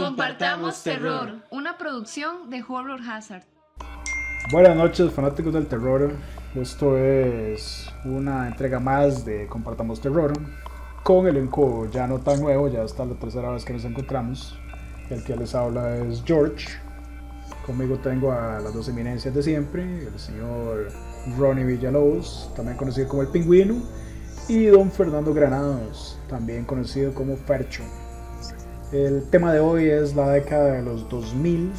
[0.00, 3.44] Compartamos Terror, una producción de Horror Hazard.
[4.50, 6.12] Buenas noches, fanáticos del terror.
[6.54, 10.32] Esto es una entrega más de Compartamos Terror
[11.02, 14.58] con elenco ya no tan nuevo, ya está la tercera vez que nos encontramos.
[15.10, 16.68] El que les habla es George.
[17.66, 20.88] Conmigo tengo a las dos eminencias de siempre, el señor
[21.36, 23.74] Ronnie Villalobos, también conocido como el Pingüino,
[24.48, 27.82] y don Fernando Granados, también conocido como Fercho.
[28.92, 31.72] El tema de hoy es la década de los 2000,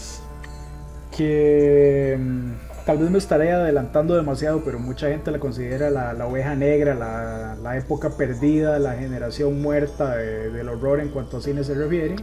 [1.16, 6.56] que mm, tal vez me estaré adelantando demasiado, pero mucha gente la considera la, oveja
[6.56, 12.16] negra, la, época perdida, la generación muerta del horror en cuanto a cine se refiere.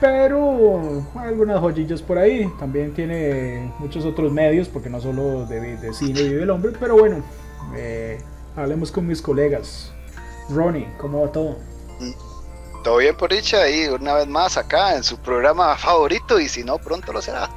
[0.00, 2.50] Pero hay algunas joyillas por ahí.
[2.58, 6.72] También tiene muchos otros medios, porque no solo de, cine vive el hombre.
[6.80, 7.22] Pero bueno,
[7.76, 8.18] eh,
[8.56, 9.92] hablemos con mis colegas.
[10.50, 11.56] Ronnie, ¿cómo va todo?
[12.86, 16.62] Todo bien por dicha y una vez más acá en su programa favorito y si
[16.62, 17.50] no pronto lo será.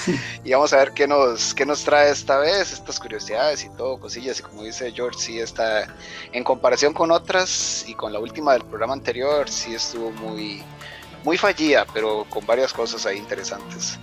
[0.44, 3.98] y vamos a ver qué nos, qué nos trae esta vez, estas curiosidades y todo,
[3.98, 5.92] cosillas y como dice George, sí está
[6.30, 10.62] en comparación con otras y con la última del programa anterior, sí estuvo muy,
[11.24, 13.98] muy fallida, pero con varias cosas ahí interesantes.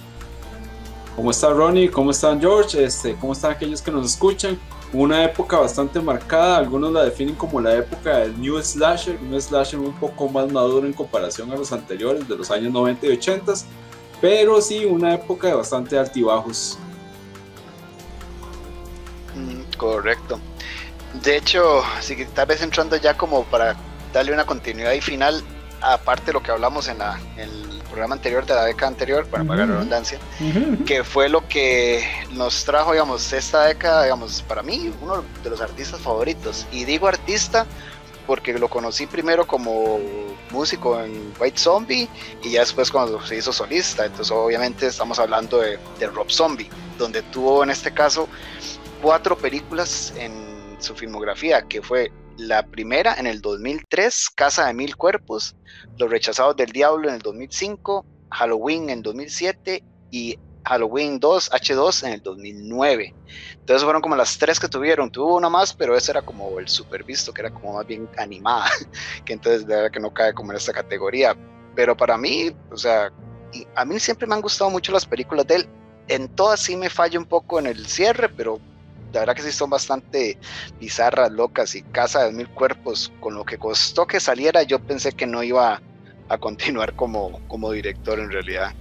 [1.16, 1.90] ¿Cómo está Ronnie?
[1.90, 2.84] ¿Cómo están George?
[2.84, 4.60] Este, ¿Cómo están aquellos que nos escuchan?
[4.94, 9.80] Una época bastante marcada, algunos la definen como la época del New Slasher, un slasher
[9.80, 13.54] un poco más maduro en comparación a los anteriores, de los años 90 y 80,
[14.22, 16.78] pero sí una época de bastante altibajos.
[19.36, 20.40] Mm, correcto.
[21.24, 23.76] De hecho, si tal vez entrando ya como para
[24.14, 25.44] darle una continuidad y final,
[25.82, 27.20] aparte de lo que hablamos en, la,
[27.94, 30.18] programa anterior de la década anterior, para pagar la redundancia,
[30.88, 35.62] que fue lo que nos trajo, digamos, esta década, digamos, para mí, uno de los
[35.62, 36.66] artistas favoritos.
[36.72, 37.68] Y digo artista
[38.26, 40.00] porque lo conocí primero como
[40.50, 42.10] músico en White Zombie
[42.42, 44.06] y ya después cuando se hizo solista.
[44.06, 48.28] Entonces, obviamente, estamos hablando de, de Rob Zombie, donde tuvo en este caso
[49.04, 54.96] cuatro películas en su filmografía, que fue la primera en el 2003, Casa de Mil
[54.96, 55.56] Cuerpos,
[55.98, 62.14] Los Rechazados del Diablo en el 2005, Halloween en 2007 y Halloween 2, H2 en
[62.14, 63.14] el 2009.
[63.60, 65.12] Entonces fueron como las tres que tuvieron.
[65.12, 68.10] Tuvo una más, pero esa era como el super visto, que era como más bien
[68.18, 68.70] animada,
[69.26, 71.36] que entonces de verdad que no cae como en esta categoría.
[71.76, 73.12] Pero para mí, o sea,
[73.76, 75.70] a mí siempre me han gustado mucho las películas de él.
[76.08, 78.60] En todas sí me falla un poco en el cierre, pero
[79.14, 80.38] la verdad que sí son bastante
[80.80, 85.12] bizarras, locas y Casa de Mil Cuerpos, con lo que costó que saliera, yo pensé
[85.12, 85.82] que no iba
[86.30, 88.74] a continuar como, como director en realidad.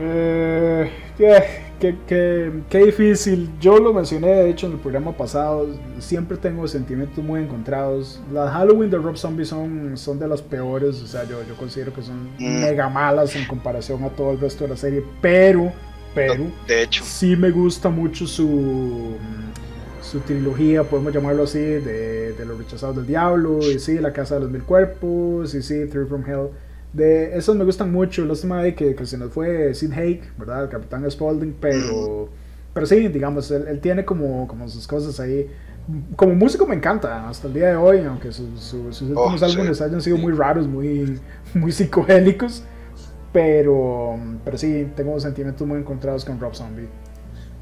[0.00, 3.50] Eh, qué, difícil.
[3.60, 5.66] Yo lo mencioné de hecho en el programa pasado.
[5.98, 8.20] Siempre tengo sentimientos muy encontrados.
[8.32, 11.02] Las Halloween de Rob Zombie son, son de las peores.
[11.02, 12.60] O sea, yo, yo considero que son mm.
[12.60, 15.02] mega malas en comparación a todo el resto de la serie.
[15.20, 15.72] Pero,
[16.14, 19.16] pero, de hecho, sí me gusta mucho su
[20.08, 24.36] su trilogía, podemos llamarlo así, de, de, Los Rechazados del Diablo, y sí, La Casa
[24.36, 26.48] de los Mil Cuerpos, y sí, Three from Hell.
[26.92, 28.24] De esos me gustan mucho.
[28.24, 30.64] Lástima de que, que se nos fue Sid Haig, ¿verdad?
[30.64, 32.28] El Capitán Spaulding, pero,
[32.72, 35.46] pero sí, digamos, él, tiene como, como sus cosas ahí.
[36.16, 40.02] Como músico me encanta hasta el día de hoy, aunque sus últimos oh, álbumes hayan
[40.02, 41.18] sido muy raros, muy,
[41.54, 42.62] muy psicodélicos.
[43.32, 46.88] Pero, pero sí, tengo sentimientos muy encontrados con Rob Zombie.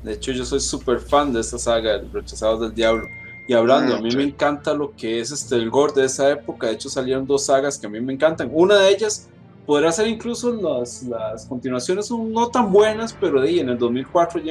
[0.06, 3.08] De hecho, yo soy súper fan de esta saga, Rechazados del Diablo.
[3.48, 6.68] Y hablando, a mí me encanta lo que es este, el gore de esa época.
[6.68, 8.48] De hecho, salieron dos sagas que a mí me encantan.
[8.52, 9.28] Una de ellas
[9.66, 13.78] podrá ser incluso las, las continuaciones son no tan buenas, pero de ahí en el
[13.78, 14.42] 2004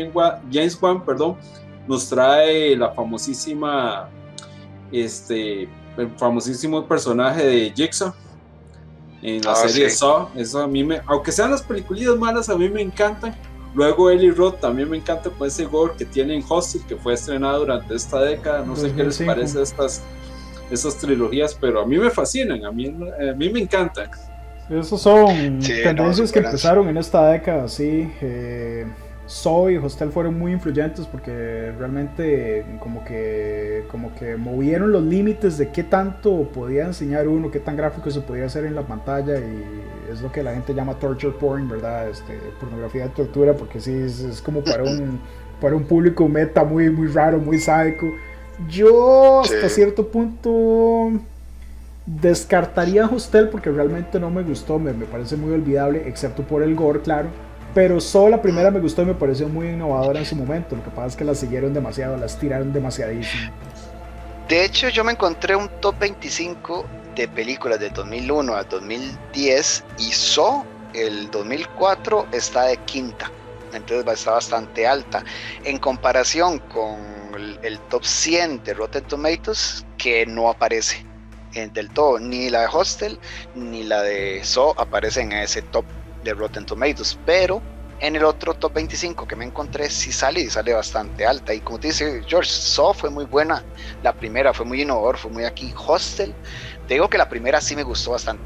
[0.51, 1.37] James Wan, perdón,
[1.87, 4.09] nos trae la famosísima,
[4.91, 8.13] este, el famosísimo personaje de Jigsaw
[9.21, 10.31] en la ah, serie Saw.
[10.35, 13.33] Eso a mí me, aunque sean las películas malas, a mí me encantan
[13.75, 17.13] Luego Eli Roth también me encanta con ese gore que tiene en Hostel, que fue
[17.13, 18.65] estrenado durante esta década.
[18.65, 20.01] No sé qué les parece estas,
[20.71, 24.09] estas trilogías, pero a mí me fascinan, a mí, a mí me encantan.
[24.69, 28.09] Esos son tendencias que empezaron en esta década, sí.
[28.21, 28.87] Eh,
[29.27, 35.57] Zoe y Hostel fueron muy influyentes porque realmente como que, como que movieron los límites
[35.57, 39.37] de qué tanto podía enseñar uno, qué tan gráfico se podía hacer en la pantalla
[39.37, 39.63] y
[40.15, 42.09] es lo que la gente llama torture porn, ¿verdad?
[42.09, 45.19] Este, pornografía de tortura porque sí, es, como para un,
[45.61, 48.13] para un público meta muy, muy raro, muy sádico.
[48.69, 51.11] Yo hasta cierto punto
[52.05, 56.75] descartaría Hostel porque realmente no me gustó, me, me parece muy olvidable, excepto por el
[56.75, 57.29] gore, claro
[57.75, 60.77] pero solo la primera me gustó y me pareció muy innovadora en su momento.
[60.77, 63.51] Lo que pasa es que la siguieron demasiado, las tiraron demasiadísimo.
[64.47, 66.85] De hecho, yo me encontré un top 25
[67.15, 73.31] de películas de 2001 a 2010 y So el 2004 está de quinta,
[73.73, 75.23] entonces está bastante alta.
[75.63, 76.97] En comparación con
[77.63, 81.05] el, top 100 de Rotten Tomatoes, que no aparece
[81.73, 83.17] del todo, ni la de Hostel
[83.55, 85.85] ni la de So aparecen en ese top
[86.23, 87.61] de Rotten Tomatoes, pero
[87.99, 91.53] en el otro top 25 que me encontré sí sale y sale bastante alta.
[91.53, 93.63] Y como te dice George, So fue muy buena.
[94.03, 95.73] La primera fue muy innovador, fue muy aquí.
[95.87, 96.33] Hostel,
[96.87, 98.43] te digo que la primera sí me gustó bastante.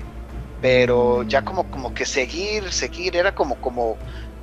[0.62, 3.98] Pero ya como, como que seguir, seguir, era como, como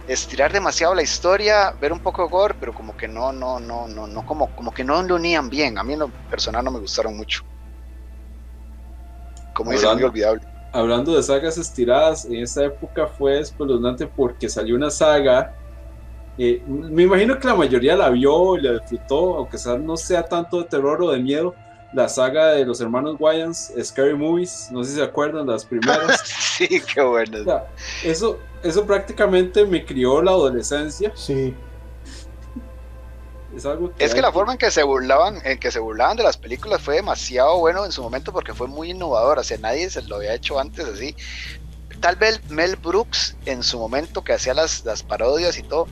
[0.09, 3.87] estirar demasiado la historia, ver un poco de gore, pero como que no, no, no,
[3.87, 5.79] no, no, como, como que no lo unían bien.
[5.79, 7.43] A mí en lo personal no me gustaron mucho.
[9.53, 10.43] Como dice, muy olvidable
[10.77, 15.53] hablando de sagas estiradas, en esta época fue espeluznante porque salió una saga.
[16.37, 20.23] Eh, me imagino que la mayoría la vio y la disfrutó, aunque sea, no sea
[20.23, 21.55] tanto de terror o de miedo.
[21.97, 26.21] La saga de los hermanos Wayans, Scary Movies, no sé si se acuerdan, las primeras.
[26.59, 27.39] sí, qué bueno.
[28.05, 31.11] eso, eso prácticamente me crió la adolescencia.
[31.15, 31.55] Sí.
[33.99, 36.83] Es, que, la forma en que se burlaban, en que se burlaban de las películas
[36.83, 40.17] fue demasiado bueno en su momento porque fue muy innovador, o sea, nadie se lo
[40.17, 41.17] había hecho antes así.
[42.01, 45.87] Tal vez Mel Brooks en su momento que hacía las, las parodias y todo,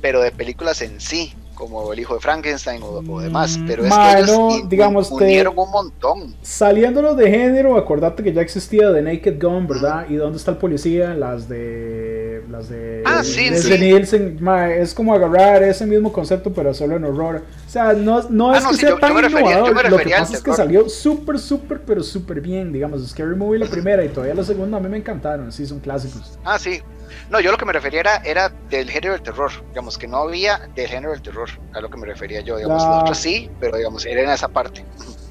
[0.00, 3.94] pero de películas en sí, como el hijo de Frankenstein o, demás, mm, pero es
[3.94, 6.34] que ellos digamos, unieron un montón.
[6.42, 10.06] Saliéndonos de género, acordate que ya existía The Naked Gun, ¿verdad?
[10.08, 11.14] ¿Y dónde está el policía?
[11.14, 13.48] Las de las de, ah, sí,
[13.78, 14.40] Nielsen,
[14.76, 17.44] es como agarrar ese mismo concepto pero hacerlo en horror.
[17.64, 20.52] O sea, no, no ah, es que sea tan innovador, lo que pasa es que
[20.54, 24.78] salió súper, súper, pero súper bien, digamos, Scary Movie la primera y todavía la segunda
[24.78, 26.40] a mí me encantaron, sí, son clásicos.
[26.44, 26.82] Ah, sí,
[27.30, 30.68] no, yo lo que me refería era, del género del terror, digamos que no había
[30.74, 34.04] del género del terror, a lo que me refería yo, digamos, otros sí, pero digamos,
[34.06, 34.84] era en esa parte.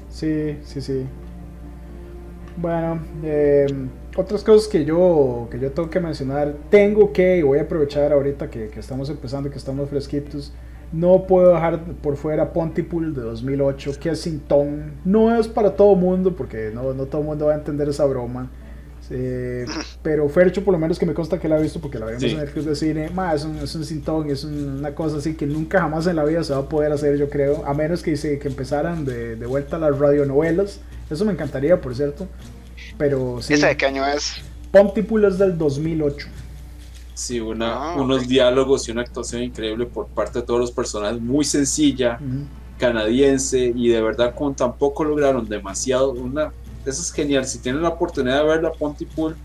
[0.08, 1.06] Sí, sí, sí.
[2.56, 3.66] Bueno, eh,
[4.16, 8.12] otras cosas que yo, que yo tengo que mencionar, tengo que, y voy a aprovechar
[8.12, 10.52] ahorita que, que estamos empezando, que estamos fresquitos,
[10.92, 14.42] no puedo dejar por fuera Pontypool de 2008, que es sin
[15.04, 18.50] No es para todo mundo, porque no, no todo mundo va a entender esa broma.
[19.14, 19.66] Eh,
[20.02, 22.22] pero Fercho, por lo menos que me consta que la ha visto, porque la vemos
[22.22, 25.44] en el club de cine, es un, es un sintón, es una cosa así que
[25.44, 28.14] nunca jamás en la vida se va a poder hacer, yo creo, a menos que,
[28.14, 30.80] que empezaran de, de vuelta las radionovelas.
[31.10, 32.26] Eso me encantaría, por cierto.
[32.96, 33.52] Pero sí.
[33.52, 34.36] ¿Esa de qué año es?
[34.70, 36.28] Pontypool es del 2008.
[37.12, 41.20] Sí, una, ah, unos diálogos y una actuación increíble por parte de todos los personajes,
[41.20, 42.18] muy sencilla,
[42.78, 46.50] canadiense, y de verdad con tampoco lograron demasiado, una
[46.84, 47.44] eso es genial.
[47.46, 49.36] Si tienen la oportunidad de verla, Pontypool,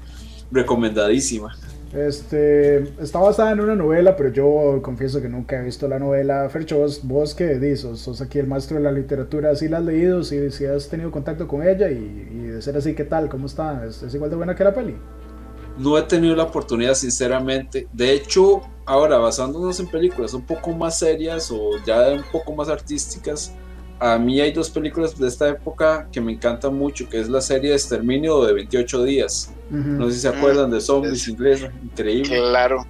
[0.52, 1.56] recomendadísima.
[1.94, 6.50] Este, está basada en una novela, pero yo confieso que nunca he visto la novela.
[6.50, 9.86] Fercho, vos, vos que dices, sos, aquí el maestro de la literatura, ¿sí la has
[9.86, 10.24] leído?
[10.24, 11.90] ¿Sí, si has tenido contacto con ella?
[11.90, 13.30] Y, de ser así, ¿qué tal?
[13.30, 13.86] ¿Cómo está?
[13.86, 14.96] ¿Es, igual de buena que la peli?
[15.78, 17.88] No he tenido la oportunidad, sinceramente.
[17.94, 22.68] De hecho, ahora basándonos en películas un poco más serias o ya un poco más
[22.68, 23.54] artísticas,
[24.00, 27.42] a mí hay dos películas de esta época que me encantan mucho, que es la
[27.42, 29.52] serie de Exterminio de 28 días.
[29.70, 32.38] No sé si se acuerdan de zombies inglesa, increíble.
[32.38, 32.86] Claro.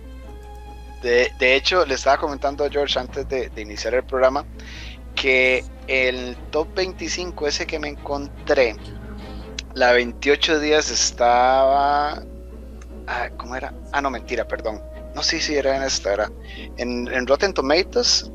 [1.01, 4.45] De, hecho, le estaba comentando a George antes de, iniciar el programa
[5.15, 8.75] que el top 25 ese que me encontré,
[9.73, 12.23] la 28 días estaba...
[13.07, 13.73] Ah, ¿Cómo era?
[13.93, 14.81] Ah, no, mentira, perdón.
[15.15, 16.31] No sé si era en esta, era.
[16.75, 18.29] En, en Rotten Tomatoes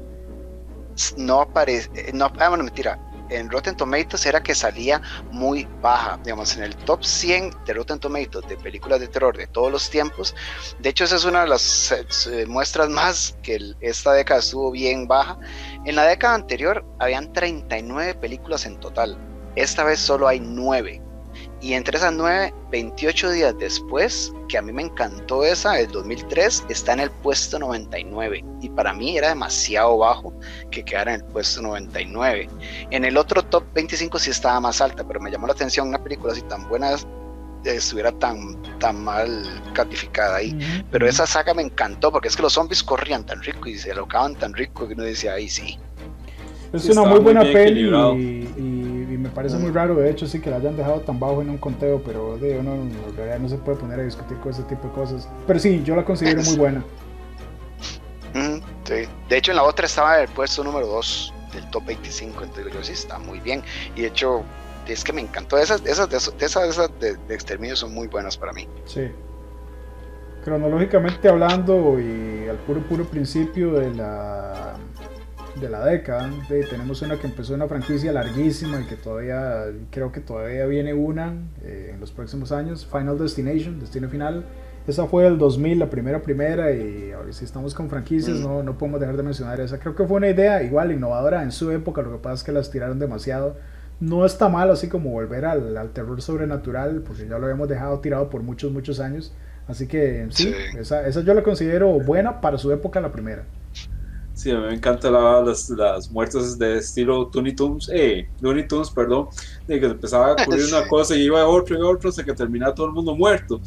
[1.17, 2.99] no aparece, eh, no, ah, bueno, mentira,
[3.33, 7.99] en Rotten Tomatoes era que salía muy baja, digamos, en el top 100 de Rotten
[7.99, 10.35] Tomatoes de películas de terror de todos los tiempos.
[10.79, 15.09] De hecho, esa es una de las eh, muestras más que esta década estuvo bien
[15.09, 15.39] baja.
[15.85, 19.19] En la década anterior habían 39 películas en total.
[19.57, 21.02] Esta vez solo hay 9.
[21.63, 26.65] Y entre esas 9, 28 días después, que a mí me encantó esa, el 2003,
[26.69, 28.45] está en el puesto 99.
[28.61, 30.35] Y para mí era demasiado bajo
[30.73, 32.49] que quedara en el puesto 99.
[32.91, 36.03] En el otro top 25 sí estaba más alta, pero me llamó la atención una
[36.03, 36.97] película así tan buena
[37.65, 40.59] estuviera tan, tan mal catificada ahí.
[40.91, 43.93] Pero esa saga me encantó porque es que los zombies corrían tan rico y se
[43.93, 45.79] alocaban tan rico que uno decía, ahí sí.
[46.73, 48.82] Es una muy buena peli y y me
[49.35, 52.03] parece muy raro, de hecho, sí que la hayan dejado tan bajo en un conteo,
[52.05, 54.95] pero de uno en realidad no se puede poner a discutir con ese tipo de
[54.95, 55.29] cosas.
[55.47, 56.85] Pero sí, yo la considero muy buena.
[58.85, 59.09] sí.
[59.29, 62.73] De hecho, en la otra estaba en el puesto número 2 del top 25, entonces
[62.73, 63.63] yo sí está muy bien.
[63.97, 64.43] Y de hecho,
[64.87, 65.59] es que me encantó.
[65.59, 68.69] Esas, esas, de, esas, esas de, de exterminio son muy buenas para mí.
[68.87, 69.11] Sí.
[70.45, 74.75] Cronológicamente hablando y al puro, puro principio de la
[75.61, 76.31] de la década.
[76.49, 81.35] tenemos una que empezó una franquicia larguísima y que todavía, creo que todavía viene una
[81.63, 84.45] eh, en los próximos años, Final Destination, Destino Final.
[84.87, 88.43] esa fue el 2000, la primera primera, y ahora si estamos con franquicias mm.
[88.43, 89.79] no, no podemos dejar de mencionar esa.
[89.79, 92.53] Creo que fue una idea igual innovadora en su época, lo que pasa es que
[92.53, 93.57] las tiraron demasiado.
[94.01, 98.01] No está mal así como volver al, al terror sobrenatural, porque ya lo habíamos dejado
[98.01, 99.33] tirado por muchos, muchos años.
[99.69, 103.45] Así que sí, Esa, esa yo la considero buena para su época, la primera.
[104.43, 108.91] Sí, a mí me encantan las, las muertes de estilo Tony Tunes, eh, Looney Tunes,
[108.91, 109.29] perdón,
[109.69, 112.35] de que empezaba a ocurrir una cosa y iba a otro y otro hasta que
[112.35, 113.61] terminaba todo el mundo muerto.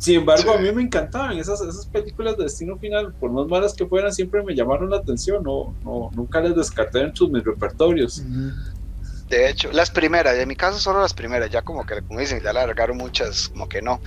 [0.00, 3.72] Sin embargo, a mí me encantaban esas, esas películas de destino final, por más malas
[3.72, 7.44] que fueran, siempre me llamaron la atención, no, no, nunca les descarté dentro de mis
[7.44, 8.20] repertorios.
[9.28, 12.42] De hecho, las primeras, en mi caso solo las primeras, ya como que, como dicen,
[12.42, 14.00] ya largaron muchas, como que no.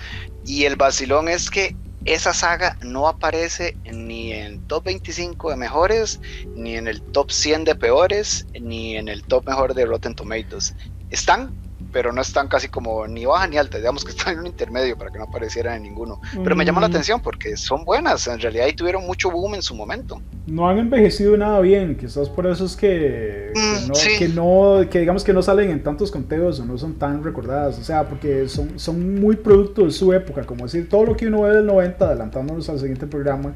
[0.43, 6.19] Y el vacilón es que esa saga no aparece ni en top 25 de mejores,
[6.53, 10.75] ni en el top 100 de peores, ni en el top mejor de Rotten Tomatoes.
[11.09, 11.55] Están,
[11.93, 14.97] pero no están casi como ni baja ni alta, digamos que están en un intermedio
[14.97, 16.19] para que no aparecieran en ninguno.
[16.43, 16.91] Pero me llama la mm.
[16.91, 20.21] atención porque son buenas, en realidad y tuvieron mucho boom en su momento.
[20.47, 25.23] No han envejecido nada bien, quizás por eso es que, que, mm, no, que, digamos
[25.23, 28.77] que no salen en tantos conteos o no son tan recordadas, o sea, porque son,
[28.77, 32.05] son muy producto de su época, como decir, todo lo que uno ve del 90,
[32.05, 33.53] adelantándonos al siguiente programa,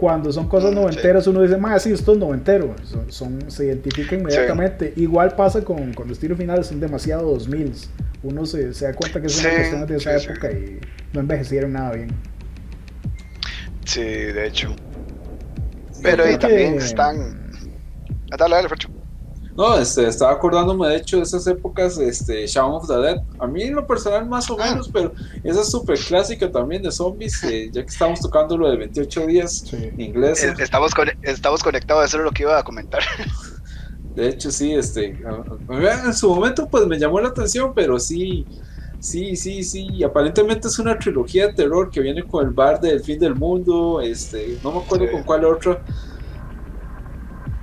[0.00, 2.74] cuando son cosas mm, noventeras uno dice, más sí, esto es noventero,
[3.08, 4.94] son, se identifica inmediatamente.
[4.96, 7.72] Igual pasa con, con los tiros finales, son demasiado 2000.
[8.22, 10.80] Uno se, se da cuenta que son cuestiones de esa época y
[11.12, 12.08] no envejecieron nada bien.
[13.84, 14.74] Sí, de hecho.
[16.02, 17.52] Pero ahí también están...
[18.38, 18.88] Dale, dale, Fercho.
[19.56, 23.22] No, este, estaba acordándome de hecho de esas épocas, este, Shaun of the Dead.
[23.38, 24.70] A mí en lo personal más o ah.
[24.70, 28.70] menos, pero esa es súper clásica también de zombies, eh, ya que estamos tocando lo
[28.70, 30.42] de 28 días en inglés.
[30.44, 30.92] Eh, estamos,
[31.22, 33.02] estamos conectados, eso es lo que iba a comentar.
[34.14, 38.44] De hecho, sí, este, en su momento pues me llamó la atención, pero sí,
[38.98, 42.80] sí, sí, sí, y aparentemente es una trilogía de terror que viene con el bar
[42.80, 45.80] del fin del mundo, este, no me acuerdo con cuál otra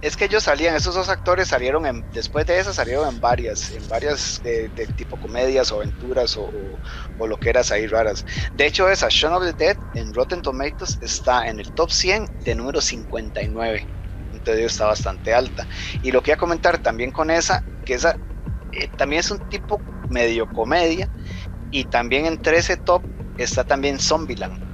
[0.02, 3.72] es que ellos salían, esos dos actores salieron en, después de eso salieron en varias,
[3.72, 6.50] en varias de, tipo comedias o aventuras o,
[7.26, 8.24] lo que eras ahí raras.
[8.54, 12.26] De hecho, esa Shaun of the Dead en Rotten Tomatoes está en el top 100
[12.46, 13.88] de número 59.
[14.34, 15.68] Entonces está bastante alta.
[16.04, 18.16] Y lo que a comentar también con esa, que esa
[18.72, 21.10] eh, también es un tipo medio comedia.
[21.72, 23.02] Y también entre ese top
[23.38, 24.67] está también Zombieland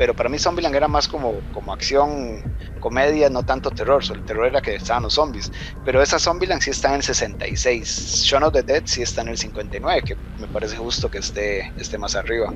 [0.00, 2.42] pero para mí Zombieland era más como, como acción,
[2.80, 5.52] comedia, no tanto terror, el terror era que estaban los zombies,
[5.84, 9.28] pero esa Zombieland sí está en el 66, Shaun of the Dead sí está en
[9.28, 12.50] el 59, que me parece justo que esté, esté más arriba,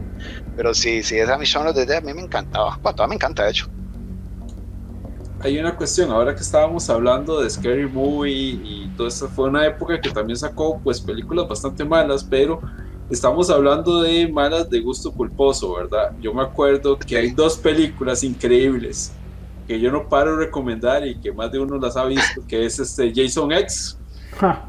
[0.57, 3.17] pero sí, sí, esa mi Shaun of the Dead a mí me encantaba, bueno, me
[3.17, 3.67] encanta de hecho.
[5.41, 9.67] Hay una cuestión, ahora que estábamos hablando de Scary Movie y todo esto, fue una
[9.67, 12.63] época que también sacó pues películas bastante malas, pero
[13.11, 16.13] estamos hablando de malas de gusto culposo, ¿verdad?
[16.21, 19.13] Yo me acuerdo que hay dos películas increíbles
[19.67, 22.67] que yo no paro de recomendar y que más de uno las ha visto, que
[22.67, 23.99] es este Jason X.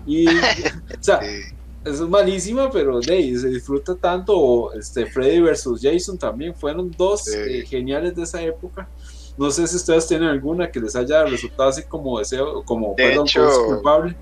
[0.06, 0.32] y, o
[1.02, 1.20] sea,
[1.84, 4.74] es malísima, pero de, se disfruta tanto.
[4.74, 8.88] Este Freddy versus Jason también fueron dos eh, geniales de esa época.
[9.38, 13.28] No sé si ustedes tienen alguna que les haya resultado así como deseo, como perdón,
[13.68, 14.16] culpable.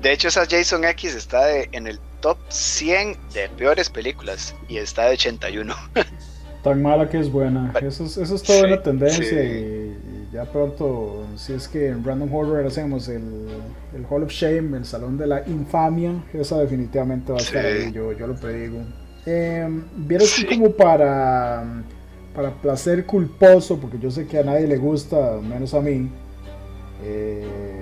[0.00, 5.06] De hecho, esa Jason X está en el top 100 de peores películas y está
[5.06, 5.74] de 81.
[6.62, 7.72] Tan mala que es buena.
[7.82, 12.32] Eso es, eso es toda la tendencia y, ya pronto, si es que en Random
[12.32, 13.48] Horror hacemos el,
[13.94, 17.92] el, Hall of Shame, el Salón de la Infamia, esa definitivamente va a estar ahí,
[17.92, 18.78] yo, yo lo predigo.
[19.26, 21.82] Eh, Vieras que como para,
[22.34, 26.08] para placer culposo, porque yo sé que a nadie le gusta, menos a mí,
[27.02, 27.81] eh,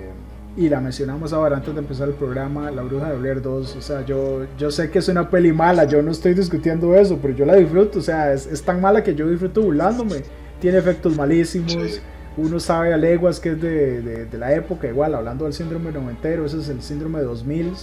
[0.57, 3.75] y la mencionamos ahora antes de empezar el programa, La Bruja de Blair 2.
[3.75, 7.19] O sea, yo, yo sé que es una peli mala, yo no estoy discutiendo eso,
[7.21, 7.99] pero yo la disfruto.
[7.99, 10.23] O sea, es, es tan mala que yo disfruto burlándome.
[10.59, 12.01] Tiene efectos malísimos.
[12.37, 16.45] Uno sabe a leguas que es de, de, la época, igual, hablando del síndrome noventero,
[16.45, 17.73] ese es el síndrome de 2000.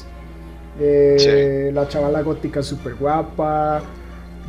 [0.81, 3.83] Eh, La chavala gótica súper guapa.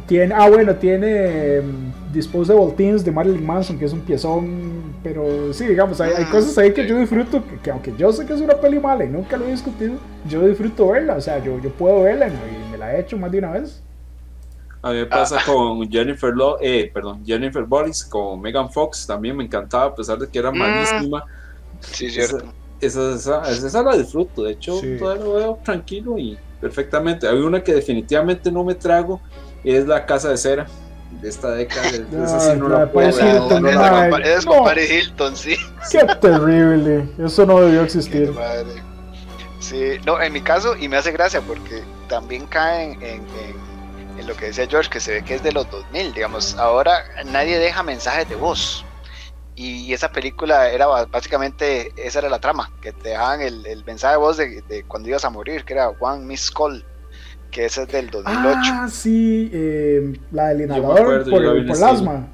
[0.09, 5.53] Tiene, ah, bueno, tiene um, Disposable Teens de Marilyn Manson, que es un piezón, pero
[5.53, 8.41] sí, digamos, hay, ah, cosas ahí que yo disfruto, que, aunque yo sé que es
[8.41, 9.97] una peli mala y nunca lo he discutido,
[10.27, 13.31] yo disfruto verla, o sea, yo, yo puedo verla y me la he hecho más
[13.31, 13.83] de una vez.
[14.81, 15.43] A mí me pasa ah.
[15.45, 20.17] con Jennifer Lo eh, perdón, Jennifer Boris, con Megan Fox, también me encantaba, a pesar
[20.17, 20.57] de que era mm.
[20.57, 21.23] malísima.
[21.81, 22.51] Sí, cierto.
[22.81, 27.27] Esa, esa, esa, la disfruto, de hecho, todavía lo veo tranquilo y perfectamente.
[27.27, 29.21] Hay una que definitivamente no me trago,
[29.63, 30.67] es la casa de cera
[31.21, 31.89] de esta década.
[32.11, 35.55] No, esa sí no la puedo Hilton, no, es con Paris Hilton, sí.
[35.91, 37.07] Qué terrible.
[37.17, 38.33] Eso no debió existir.
[39.59, 43.23] Sí, no, en mi caso, y me hace gracia porque también caen en,
[44.17, 47.03] en lo que decía George, que se ve que es de los 2000, digamos, ahora
[47.25, 48.85] nadie deja mensajes de voz.
[49.55, 54.17] Y esa película era básicamente, esa era la trama, que te dejaban el, mensaje de
[54.17, 56.85] voz de, cuando ibas a morir, que era One Miss Call,
[57.51, 58.57] que ese es del 2008.
[58.63, 62.27] Ah, sí, eh, la del inhalador por, el asma.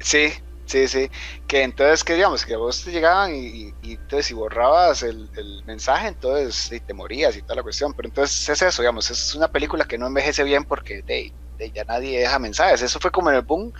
[0.00, 0.32] Sí,
[0.66, 1.08] Sí, sí,
[1.46, 5.30] que entonces, que digamos, que vos te llegaban y, entonces si borrabas el,
[5.64, 9.46] mensaje, entonces te morías y toda la cuestión, pero entonces es eso, digamos, es una
[9.46, 11.32] película que no envejece bien porque de,
[11.72, 13.72] ya nadie deja mensajes, eso fue como en el boom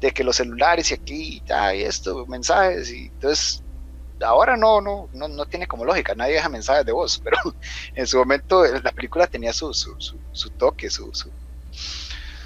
[0.00, 3.62] de que los celulares y aquí y, y esto, mensajes, y entonces
[4.24, 7.36] ahora no, no, no, no tiene como lógica, nadie deja mensajes de voz, pero
[7.94, 11.32] en su momento la película tenía su, su, su, su toque, su, su,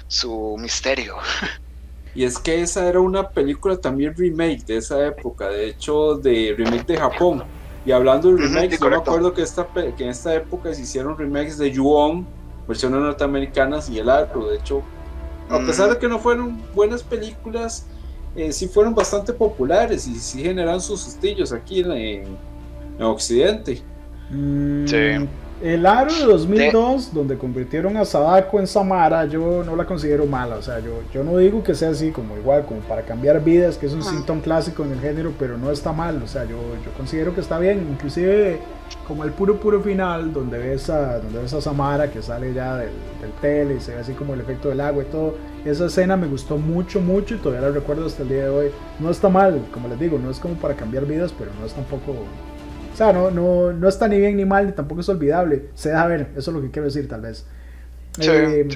[0.07, 1.17] su misterio.
[2.13, 6.55] Y es que esa era una película también remake de esa época, de hecho de
[6.57, 7.43] remake de Japón.
[7.85, 11.17] Y hablando de remakes, yo me acuerdo que, esta, que en esta época se hicieron
[11.17, 12.27] remakes de Yuon,
[12.67, 14.49] versiones norteamericanas y El Arco.
[14.49, 14.83] De hecho,
[15.49, 17.87] a pesar de que no fueron buenas películas,
[18.35, 23.81] eh, sí fueron bastante populares y sí generaron sus sustillos aquí en, en Occidente.
[24.29, 25.27] Mm, sí.
[25.61, 30.55] El aro de 2002, donde convirtieron a Sadako en Samara, yo no la considero mala.
[30.55, 33.77] O sea, yo, yo no digo que sea así, como igual, como para cambiar vidas,
[33.77, 36.23] que es un síntoma clásico en el género, pero no está mal.
[36.23, 37.85] O sea, yo, yo considero que está bien.
[37.91, 38.59] Inclusive,
[39.05, 42.77] como el puro, puro final, donde ves a, donde ves a Samara que sale ya
[42.77, 45.35] del, del tele y se ve así como el efecto del agua y todo.
[45.65, 48.67] Esa escena me gustó mucho, mucho y todavía la recuerdo hasta el día de hoy.
[48.99, 51.73] No está mal, como les digo, no es como para cambiar vidas, pero no es
[51.73, 52.13] tampoco
[52.93, 55.67] o sea, no, no, no está ni bien ni mal, ni tampoco es olvidable.
[55.73, 57.45] Se deja ver, eso es lo que quiero decir, tal vez.
[58.19, 58.67] Eh,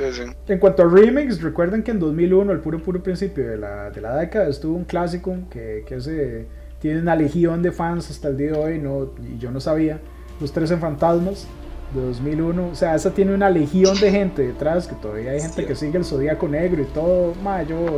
[0.48, 4.00] en cuanto a remix, recuerden que en 2001, el puro puro principio de la, de
[4.00, 6.46] la década, estuvo un clásico que, que ese,
[6.80, 10.00] tiene una legión de fans hasta el día de hoy, no, y yo no sabía,
[10.40, 11.46] Los Tres en Fantasmas
[11.94, 15.66] de 2001, o sea, esa tiene una legión de gente detrás, que todavía hay gente
[15.66, 17.98] que sigue el Zodíaco Negro y todo, ma, yo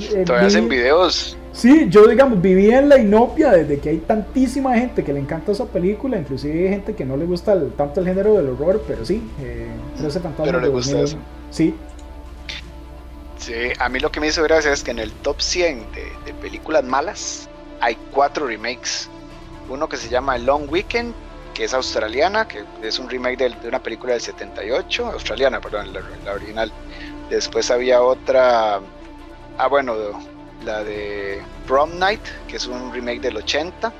[0.00, 1.36] eh, Todavía hacen videos.
[1.52, 5.52] Sí, yo digamos, vivía en la inopia desde que hay tantísima gente que le encanta
[5.52, 9.04] esa película, inclusive hay gente que no le gusta tanto el género del horror, pero
[9.04, 9.68] sí, eh,
[10.42, 11.16] Pero le gusta eso.
[11.50, 11.74] Sí.
[13.38, 16.34] Sí, a mí lo que me hizo gracia es que en el top 100 de,
[16.40, 17.48] películas malas
[17.80, 19.08] hay cuatro remakes.
[19.68, 21.14] Uno que se llama Long Weekend,
[21.54, 25.92] que es australiana, que es un remake de, una película del 78, australiana, perdón,
[26.24, 26.72] la original.
[27.30, 28.80] Después había otra
[29.56, 29.94] Ah, bueno,
[30.64, 33.92] la de Prom Night, que es un remake del 80.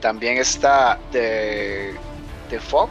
[0.00, 1.94] También está The,
[2.48, 2.88] The Fog,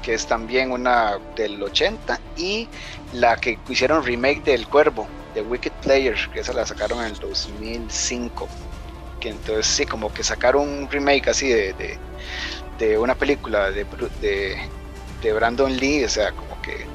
[0.00, 2.18] que es también una del 80.
[2.36, 2.68] Y
[3.12, 7.18] la que hicieron remake del Cuervo, The Wicked Player, que esa la sacaron en el
[7.18, 8.48] 2005.
[9.20, 11.98] Que entonces sí, como que sacaron un remake así de, de,
[12.98, 13.86] una película de,
[14.20, 14.56] de,
[15.22, 16.86] de Brandon Lee, o sea, como que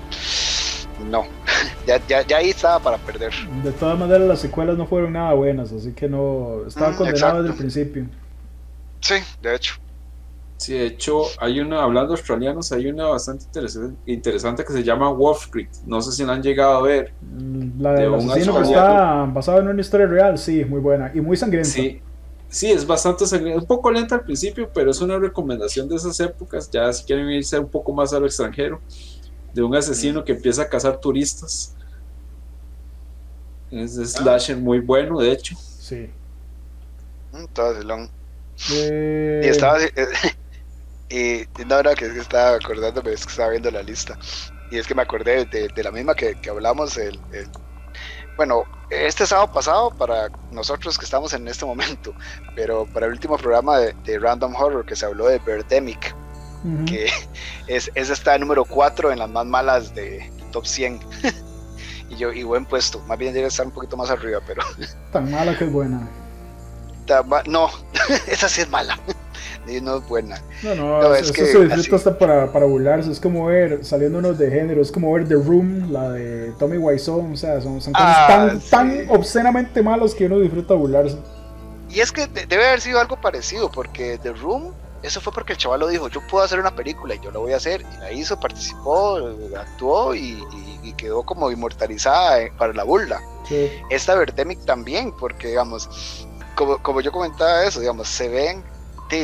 [1.09, 1.25] no,
[1.87, 3.31] ya, ya, ya, ahí estaba para perder.
[3.63, 6.65] De todas maneras, las secuelas no fueron nada buenas, así que no.
[6.67, 8.05] Estaba mm, condenado desde el principio.
[9.01, 9.75] Sí, de hecho.
[10.57, 13.45] Sí, de hecho, hay una, hablando australianos, hay una bastante
[14.07, 15.69] interesante, que se llama Wolf Creek.
[15.85, 17.13] No sé si la han llegado a ver.
[17.21, 21.21] Mm, la de asesino que está basado en una historia real, sí, muy buena y
[21.21, 21.69] muy sangrienta.
[21.69, 22.01] Sí,
[22.49, 26.19] sí, es bastante sangrienta, un poco lenta al principio, pero es una recomendación de esas
[26.19, 26.69] épocas.
[26.71, 28.81] Ya si quieren irse un poco más a lo extranjero,
[29.53, 31.75] de un asesino que empieza a cazar turistas.
[33.71, 34.05] Es ah.
[34.05, 35.55] slasher muy bueno, de hecho.
[35.79, 36.09] Sí.
[37.31, 38.09] Mm, todo long.
[38.71, 39.41] Eh...
[39.43, 39.79] Y estaba.
[41.09, 44.17] y no, no, que es que estaba acordándome, es que estaba viendo la lista.
[44.71, 47.19] Y es que me acordé de, la misma que, que hablamos el,
[48.37, 52.13] bueno, este sábado pasado para nosotros que estamos en este momento,
[52.55, 56.15] pero para el último programa de, de Random Horror que se habló de Birdemic,
[56.85, 57.09] que
[57.67, 60.99] es, es esta número 4 en las más malas de top 100.
[62.09, 64.63] y yo, y buen puesto, más bien debe estar un poquito más arriba, pero.
[65.11, 66.07] Tan mala que es buena.
[67.47, 67.69] no,
[68.27, 68.97] esa sí es mala.
[69.81, 70.41] No es buena.
[70.63, 73.11] No, no, es que se disfruta hasta para, para burlarse.
[73.11, 76.77] Es como ver, saliendo unos de género, es como ver The Room, la de Tommy
[76.77, 77.31] Wiseau.
[77.31, 81.17] O sea, son, son cosas ah, tan, tan obscenamente malos que uno disfruta burlarse.
[81.89, 85.59] Y es que debe haber sido algo parecido, porque The Room eso fue porque el
[85.59, 87.97] chaval lo dijo, yo puedo hacer una película y yo la voy a hacer, y
[87.97, 89.17] la hizo, participó,
[89.57, 90.43] actuó y,
[90.97, 93.21] quedó como inmortalizada eh, para la burla.
[93.89, 96.25] Esta Vertemic también, porque digamos,
[96.55, 98.63] como, como yo comentaba eso, digamos, se ven,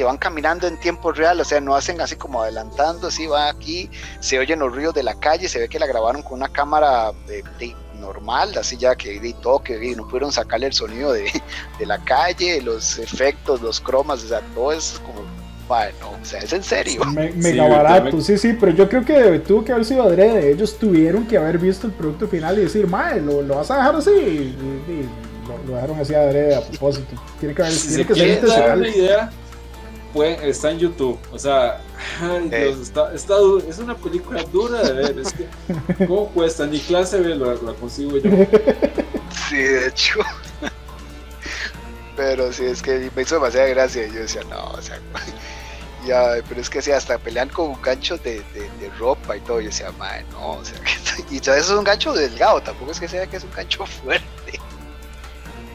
[0.04, 3.89] van caminando en tiempo real, o sea, no hacen así como adelantando, así va aquí,
[4.19, 7.12] se oyen los ruidos de la calle, se ve que la grabaron con una cámara
[7.28, 11.32] de, normal, así ya que de toque, no pudieron sacarle el sonido de,
[11.80, 15.24] de la calle, los efectos, los cromas, o sea, todo es como
[15.67, 17.02] bueno, o sea, es en serio.
[17.06, 20.52] mega barato, sí, sí, pero yo creo que tuvo que haber sido adrede.
[20.52, 23.78] Ellos tuvieron que haber visto el producto final y decir, mae, lo, lo vas a
[23.78, 24.12] dejar así.
[24.12, 25.10] Y,
[25.65, 27.15] lo, dejaron así adrede a propósito.
[27.39, 28.80] Tiene que, haber, tiene que ser intencional.
[28.80, 29.30] una idea,
[30.21, 31.17] está en YouTube.
[31.32, 31.82] O sea,
[32.21, 32.49] ay.
[32.49, 33.36] Dios, está, está,
[33.67, 35.19] es una película dura de ver.
[35.19, 35.47] Es que,
[36.06, 36.67] ¿cómo cuesta?
[36.67, 38.30] Ni clase B la consigo yo.
[39.49, 40.19] Sí, de hecho.
[42.15, 44.06] Pero sí, es que me hizo demasiada gracia.
[44.06, 44.99] Y yo decía, no, o sea,
[46.06, 49.60] ya, pero es que sí, hasta pelean con ganchos de, de, ropa y todo.
[49.60, 50.78] Y yo decía, madre, no, o sea,
[51.32, 54.60] y eso es un gancho delgado, tampoco es que sea que es un gancho fuerte.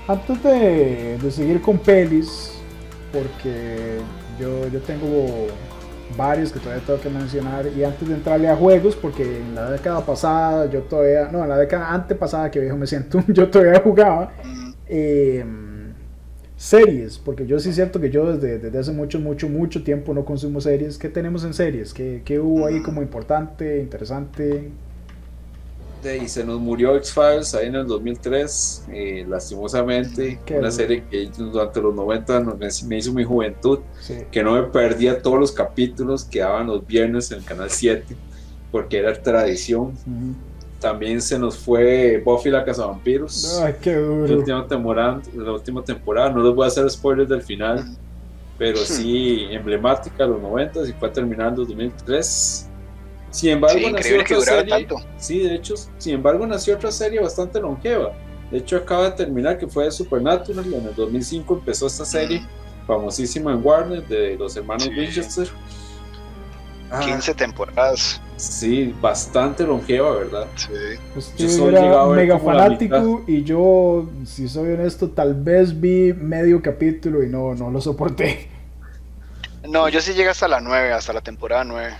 [0.06, 2.52] Antes de, de seguir con pelis,
[3.12, 4.00] porque
[4.38, 5.46] yo, yo tengo
[6.16, 9.70] varios que todavía tengo que mencionar y antes de entrarle a juegos porque en la
[9.70, 13.80] década pasada yo todavía no en la década antepasada que viejo me siento yo todavía
[13.80, 14.32] jugaba
[14.88, 15.44] eh,
[16.58, 20.12] series, porque yo sí es cierto que yo desde, desde, hace mucho, mucho, mucho tiempo
[20.12, 20.98] no consumo series.
[20.98, 21.94] ¿Qué tenemos en series?
[21.94, 24.70] ¿Qué, qué hubo ahí como importante, interesante?
[26.04, 31.80] Y se nos murió X-Files ahí en el 2003, eh, lastimosamente, una serie que durante
[31.80, 32.40] los 90
[32.86, 33.80] me, hizo mi juventud,
[34.30, 38.04] que no me perdía todos los capítulos que daban los viernes en el canal 7,
[38.70, 39.92] porque era tradición.
[40.80, 43.60] También se nos fue Buffy la Casa Vampiros.
[43.60, 44.26] Ay, qué duro.
[44.28, 46.30] La última temporada, la última temporada.
[46.30, 47.84] No les voy a hacer spoilers del final,
[48.56, 52.67] pero sí emblemática, los 90 y fue terminando en 2003.
[53.30, 54.88] Sin embargo, nació otra serie.
[55.18, 58.12] Sí, de hecho, sin embargo, nació otra serie bastante longeva.
[58.50, 60.72] De hecho, acaba de terminar que fue Supernatural.
[60.72, 62.42] En el 2005 empezó esta serie
[62.86, 65.48] famosísima en Warner de los hermanos Winchester.
[67.04, 67.34] 15 ah.
[67.34, 68.20] temporadas.
[68.36, 70.46] Sí, bastante longeva, ¿verdad?
[70.56, 70.68] Sí.
[71.12, 76.62] Pues yo soy era mega fanático y yo, si soy honesto, tal vez vi medio
[76.62, 78.48] capítulo y no, no lo soporté.
[79.68, 81.94] No, yo sí llegué hasta la 9, hasta la temporada 9.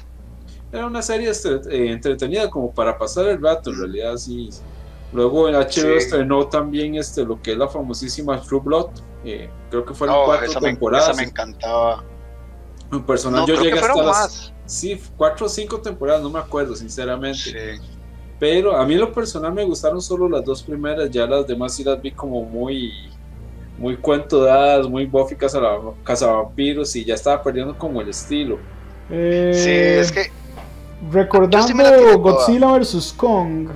[0.73, 4.51] Era una serie eh, entretenida como para pasar el rato, en realidad sí.
[5.13, 8.91] Luego en HBO estrenó también este, lo que es la famosísima True Blood.
[9.25, 11.09] Eh, creo que fueron cuatro temporadas.
[11.09, 12.05] esa me encantaba.
[12.91, 14.53] Un personaje, yo llegué hasta las.
[14.67, 17.81] Sí, cuatro o cinco temporadas, no me acuerdo, sinceramente.
[18.39, 21.75] Pero a mí en lo personal me gustaron solo las dos primeras, ya las demás
[21.75, 22.93] sí las vi como muy.
[23.79, 28.59] Muy cuento dadas, muy Buffy cazavampiros y ya estaba perdiendo como el estilo.
[29.09, 30.38] Eh, sí, es que.
[31.11, 33.15] Recordando Godzilla vs.
[33.17, 33.69] Kong,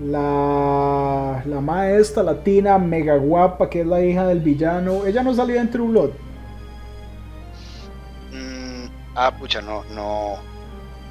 [0.00, 5.60] la, la maestra latina mega guapa que es la hija del villano, ella no salía
[5.60, 6.10] en True Blood.
[9.14, 10.36] Ah, pucha, no, no,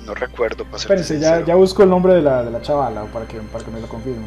[0.05, 0.65] no recuerdo.
[0.75, 3.71] Espérense, ya, ya busco el nombre de la, de la chavala para que, para que
[3.71, 4.25] me lo confirmen.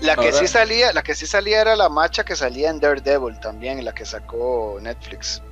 [0.00, 3.40] La que sí salía, la que sí salía era la macha que salía en Daredevil
[3.40, 5.42] también, la que sacó Netflix.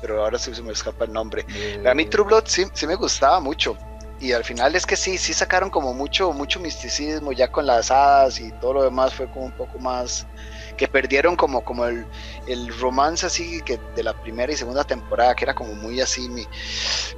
[0.00, 1.46] Pero ahora sí se me escapa el nombre.
[1.88, 3.76] A mí True Blood sí, sí me gustaba mucho.
[4.22, 7.90] Y al final es que sí, sí sacaron como mucho, mucho misticismo ya con las
[7.90, 10.28] hadas y todo lo demás fue como un poco más
[10.76, 12.06] que perdieron como, como el,
[12.46, 16.30] el, romance así que de la primera y segunda temporada, que era como muy así,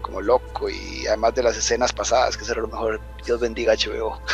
[0.00, 4.20] como loco, y además de las escenas pasadas, que será lo mejor, Dios bendiga HBO.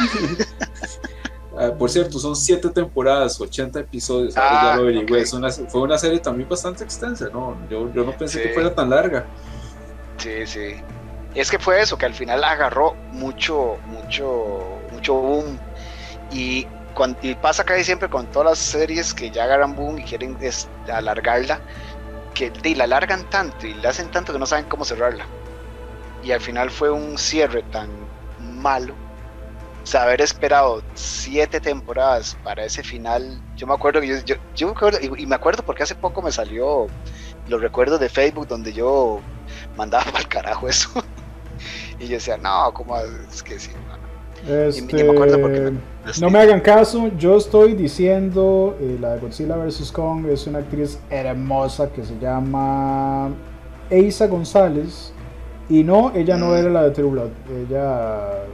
[1.58, 6.48] Ah, por cierto, son siete temporadas, 80 episodios, ya lo ah, fue una serie también
[6.48, 7.58] bastante extensa, ¿no?
[7.68, 9.26] Yo, yo no pensé que fuera tan larga.
[10.16, 10.76] Sí, sí.
[11.34, 15.58] Es que fue eso, que al final agarró mucho, mucho, mucho boom.
[16.32, 16.66] Y
[17.22, 20.36] y pasa casi siempre con todas las series que ya agarran boom y quieren
[20.92, 21.60] alargarla,
[22.34, 25.24] que la alargan tanto y la hacen tanto que no saben cómo cerrarla.
[26.22, 27.88] Y al final fue un cierre tan
[28.38, 28.94] malo.
[29.82, 33.40] O sea, haber esperado siete temporadas para ese final.
[33.56, 36.30] Yo me acuerdo que yo, yo, me acuerdo, y, me acuerdo porque hace poco me
[36.30, 36.86] salió
[37.48, 39.20] los recuerdos de Facebook donde yo
[39.76, 40.90] mandaba para el carajo eso.
[42.00, 43.70] Y yo decía, no, ¿cómo es que sí?
[44.48, 45.04] Este,
[46.20, 49.92] no me hagan caso, yo estoy diciendo eh, la de Godzilla vs.
[49.92, 53.28] Kong es una actriz hermosa que se llama
[53.90, 55.12] Eisa González
[55.68, 56.56] y no, ella no mm.
[56.56, 57.30] era la de True Blood,
[57.68, 58.44] ella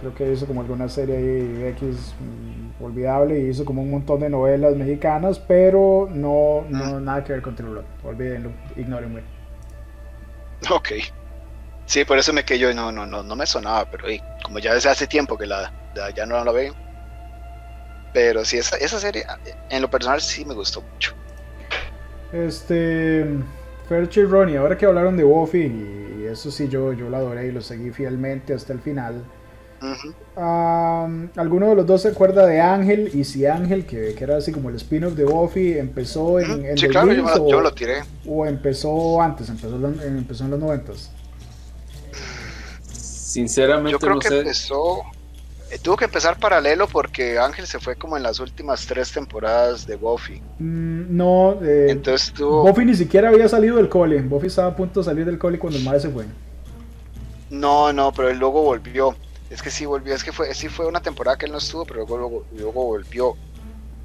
[0.00, 2.14] creo que hizo como alguna serie ahí X
[2.80, 7.04] olvidable y hizo como un montón de novelas mexicanas, pero no, no mm.
[7.04, 9.20] nada que ver con True Blood, olvídenlo, ignórenme.
[10.70, 10.92] Ok.
[11.90, 14.04] Sí, por eso me quedé yo, no, no, no, no me sonaba, pero
[14.44, 15.72] como ya desde hace tiempo que la,
[16.14, 16.72] ya no la veo.
[18.12, 19.24] Pero sí, esa, esa serie,
[19.70, 21.12] en lo personal sí me gustó mucho.
[22.32, 23.26] Este,
[23.88, 25.64] Ferchi y Ronnie, ahora que hablaron de Buffy,
[26.20, 29.24] y eso sí, yo, yo la adoré y lo seguí fielmente hasta el final.
[30.36, 33.10] ¿Alguno de los dos se acuerda de Ángel?
[33.14, 36.86] Y si Ángel, que, era así como el spin-off de Buffy, empezó en, en sí,
[36.86, 38.04] claro, yo, lo tiré.
[38.28, 39.48] ¿O empezó antes?
[39.48, 41.10] ¿Empezó, empezó en los noventas?
[43.30, 45.02] Sinceramente, yo creo que empezó.
[45.70, 49.86] Eh, tuvo que empezar paralelo porque Ángel se fue como en las últimas tres temporadas
[49.86, 50.42] de Buffy.
[50.58, 52.64] Mm, no, eh, entonces tuvo...
[52.64, 54.20] Buffy ni siquiera había salido del cole.
[54.20, 56.24] Buffy estaba a punto de salir del cole cuando el madre se fue.
[57.50, 59.14] No, no, pero él luego volvió.
[59.48, 61.84] Es que sí volvió, es que fue, sí fue una temporada que él no estuvo,
[61.84, 63.36] pero luego, luego volvió.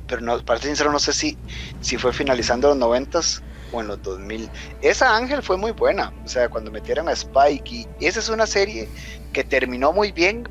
[0.05, 1.35] Pero no, para ser sincero, no sé si,
[1.81, 4.49] si fue finalizando los noventas o en los 2000.
[4.81, 8.47] Esa Ángel fue muy buena, o sea, cuando metieron a Spike y esa es una
[8.47, 8.87] serie
[9.33, 10.47] que terminó muy bien,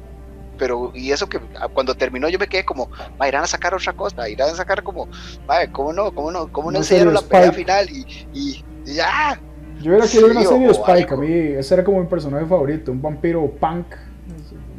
[0.58, 2.88] pero y eso que ah, cuando terminó yo me quedé como,
[3.20, 5.08] va, irán a sacar otra cosa, irán a sacar como,
[5.48, 6.14] va, ¿cómo no?
[6.14, 6.52] ¿Cómo no?
[6.52, 7.88] ¿Cómo no, enseñaron la pelea final?
[7.90, 9.40] Y, y, ya.
[9.80, 12.92] Yo hubiera querido una serie de Spike, a mí ese era como mi personaje favorito,
[12.92, 13.86] un vampiro punk.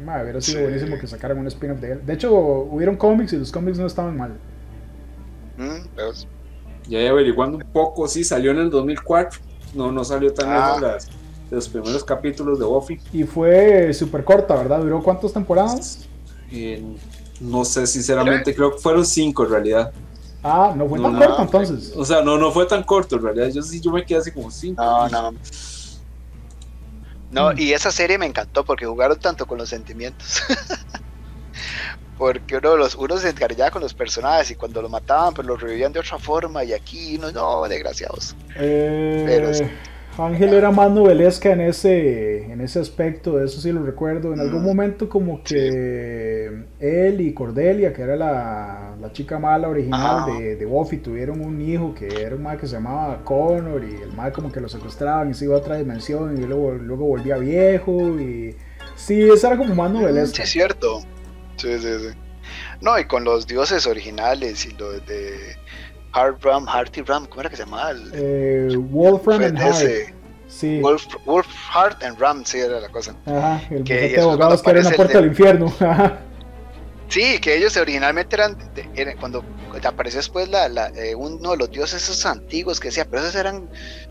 [0.04, 2.06] Madre, hubiera sido buenísimo que sacaran un spin-off de él.
[2.06, 4.38] De hecho, hubieron cómics y los cómics no estaban mal.
[5.56, 6.28] Mm, pues.
[6.88, 9.40] Ya averiguando un poco, sí, salió en el 2004.
[9.74, 10.78] No, no salió tan ah.
[10.80, 11.08] lejos
[11.50, 13.00] de los primeros capítulos de Buffy.
[13.12, 14.80] Y fue súper corta, ¿verdad?
[14.80, 16.08] ¿Duró cuántas temporadas?
[17.40, 19.92] no sé, sinceramente, creo que fueron cinco en realidad.
[20.42, 21.92] Ah, no fue tan corto entonces.
[21.96, 23.48] O sea, no, no fue tan corto en realidad.
[23.48, 24.82] Yo sí, yo me quedé así como cinco.
[24.82, 25.34] No, no.
[27.28, 30.42] No, y esa serie me encantó porque jugaron tanto con los sentimientos.
[32.18, 35.56] porque uno, los, uno se encariñaba con los personajes y cuando lo mataban, pues lo
[35.56, 36.64] revivían de otra forma.
[36.64, 38.34] Y aquí, no, no, desgraciados.
[38.56, 39.24] Eh...
[39.26, 39.52] Pero
[40.18, 44.32] Ángel era más novelesca en ese, en ese aspecto, eso sí lo recuerdo.
[44.32, 50.56] En algún momento como que él y Cordelia, que era la, chica mala original de,
[50.56, 54.12] de, Buffy, tuvieron un hijo que era un mal que se llamaba Connor y el
[54.12, 57.36] mal como que lo secuestraban y se iba a otra dimensión y luego, luego volvía
[57.36, 58.56] viejo y...
[58.94, 60.36] Sí, eso era como más novelesca.
[60.36, 61.02] Sí, es cierto.
[61.56, 62.18] Sí, sí, sí.
[62.80, 65.56] No, y con los dioses originales y los de
[66.12, 67.94] Hard Ram, Harty Ram, ¿cómo era que se llamaba?
[68.12, 70.14] Eh, Wolfram and Hart.
[70.48, 70.80] Sí.
[70.80, 73.14] Wolf, Wolf Heart and Ram, sí era la cosa.
[73.26, 75.72] Ajá, el que de abogados que era una puerta del infierno.
[77.08, 78.56] Sí, que ellos originalmente eran,
[79.20, 79.44] cuando
[79.84, 83.36] apareció después la, la eh, uno de los dioses esos antiguos que decía, pero esos
[83.36, 83.68] eran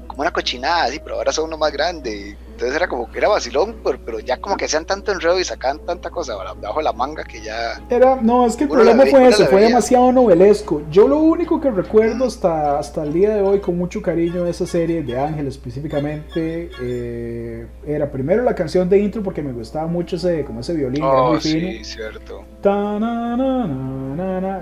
[0.07, 2.37] como una cochinada, sí, pero ahora son uno más grande.
[2.55, 5.79] Entonces era como que era vacilón, pero, ya como que hacían tanto enredo y sacaban
[5.79, 7.81] tanta cosa debajo de la manga que ya.
[7.89, 10.81] Era, no, es que el problema fue ese, fue demasiado novelesco.
[10.89, 14.51] Yo lo único que recuerdo hasta, hasta el día de hoy con mucho cariño de
[14.51, 19.87] esa serie, de Ángel específicamente, eh, era primero la canción de intro porque me gustaba
[19.87, 21.67] mucho ese, como ese violín, oh, muy fino.
[21.67, 22.45] Sí, cierto.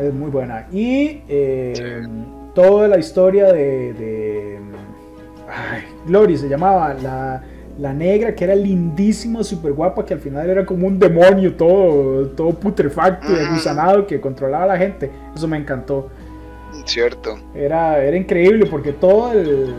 [0.01, 0.67] es muy buena.
[0.71, 2.07] Y eh,
[2.55, 4.59] toda la historia de
[5.55, 7.43] Ay, Glory se llamaba, la,
[7.79, 12.27] la negra que era lindísima, súper guapa, que al final era como un demonio, todo,
[12.29, 15.11] todo putrefacto y agusanado que controlaba a la gente.
[15.35, 16.09] Eso me encantó.
[16.85, 17.39] Cierto.
[17.55, 19.73] Era, era increíble porque todo el,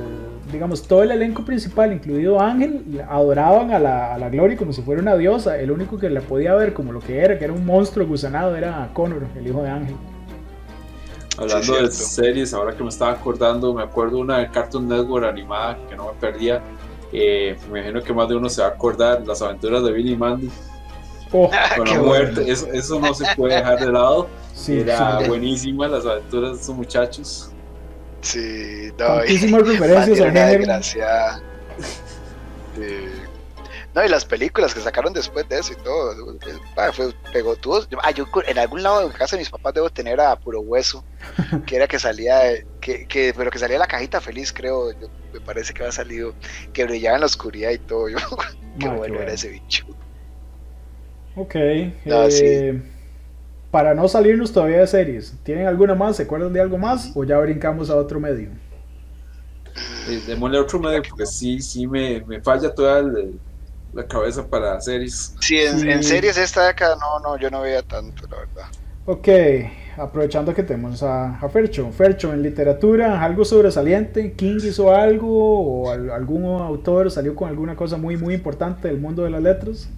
[0.53, 4.83] digamos, todo el elenco principal, incluido Ángel, adoraban a la, a la Glory como si
[4.83, 5.59] fuera una diosa.
[5.59, 8.57] El único que la podía ver como lo que era, que era un monstruo gusanado,
[8.57, 9.97] era Connor, el hijo de Ángel.
[11.37, 15.79] Hablando de series, ahora que me estaba acordando, me acuerdo una de Cartoon Network animada
[15.89, 16.63] que no me perdía.
[17.13, 20.13] Eh, me imagino que más de uno se va a acordar, las aventuras de Billy
[20.13, 20.51] y Mandy.
[21.33, 24.29] Oh, con la muerte, eso, eso, no se puede dejar de lado.
[24.69, 27.51] Era buenísima las aventuras de esos muchachos.
[28.21, 29.21] Sí, no,
[29.65, 30.81] referencias al género.
[33.95, 36.13] No, y las películas que sacaron después de eso y todo,
[36.77, 37.89] ah, fue pegotudos.
[38.03, 41.07] Ah, yo en algún lado de casa de mis papás debo tener a puro hueso,
[41.65, 42.41] que era que salía,
[42.81, 44.89] que, que, pero que salía la cajita feliz, creo,
[45.33, 46.37] me parece que había salido,
[46.73, 48.09] que brillaba en la oscuridad y todo.
[48.09, 48.19] Yo,
[48.79, 49.85] qué bueno era ese bicho.
[51.35, 51.55] Ok.
[51.57, 52.83] Eh,
[53.71, 56.17] para no salirnos todavía de series, ¿tienen alguna más?
[56.17, 57.11] ¿Se acuerdan de algo más?
[57.15, 58.53] ¿O ya brincamos a otro medio?
[60.07, 63.41] Eh, démosle otro medio porque sí, sí me, me falla toda el
[63.95, 65.35] la cabeza para series.
[65.41, 68.67] Sí, en, series esta década no, no, yo no veía tanto, la verdad.
[69.07, 69.29] Ok,
[69.97, 71.91] aprovechando que tenemos a, a, Fercho.
[71.93, 77.97] Fercho, en literatura, algo sobresaliente, King hizo algo o algún autor salió con alguna cosa
[77.97, 79.89] muy, muy importante del mundo de las letras.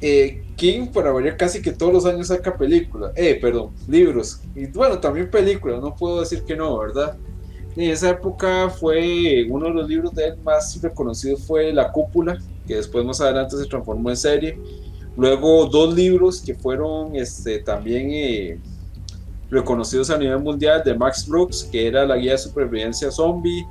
[0.00, 4.40] Eh, King, para variar, casi que todos los años saca películas, eh, perdón, libros.
[4.54, 7.16] Y bueno, también películas, no puedo decir que no, ¿verdad?
[7.76, 12.38] En esa época fue uno de los libros de él más reconocidos fue La Cúpula,
[12.66, 14.58] que después más adelante se transformó en serie.
[15.16, 18.58] Luego dos libros que fueron este, también eh,
[19.50, 23.66] reconocidos a nivel mundial de Max Brooks, que era la guía de supervivencia zombie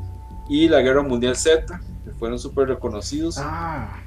[0.50, 3.36] y la Guerra Mundial Z, que fueron súper reconocidos.
[3.40, 4.02] Ah.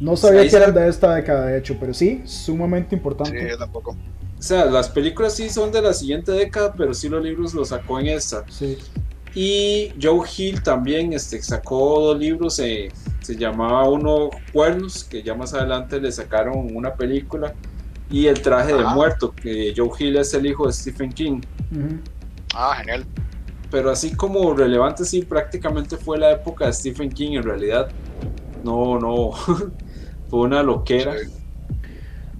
[0.00, 3.38] No sabía que eran de esta década, de hecho, pero sí, sumamente importante.
[3.38, 3.90] Sí, yo tampoco.
[4.38, 7.68] O sea, las películas sí son de la siguiente década, pero sí los libros los
[7.68, 8.44] sacó en esta.
[8.48, 8.78] Sí.
[9.34, 12.90] Y Joe Hill también este, sacó dos libros, eh,
[13.20, 17.54] se llamaba uno Cuernos, que ya más adelante le sacaron una película,
[18.10, 21.42] y El traje de muerto, que Joe Hill es el hijo de Stephen King.
[22.52, 23.04] Ah, genial.
[23.70, 27.88] Pero así como relevante, sí, prácticamente fue la época de Stephen King en realidad.
[28.64, 29.30] No, no,
[30.28, 31.14] fue una loquera.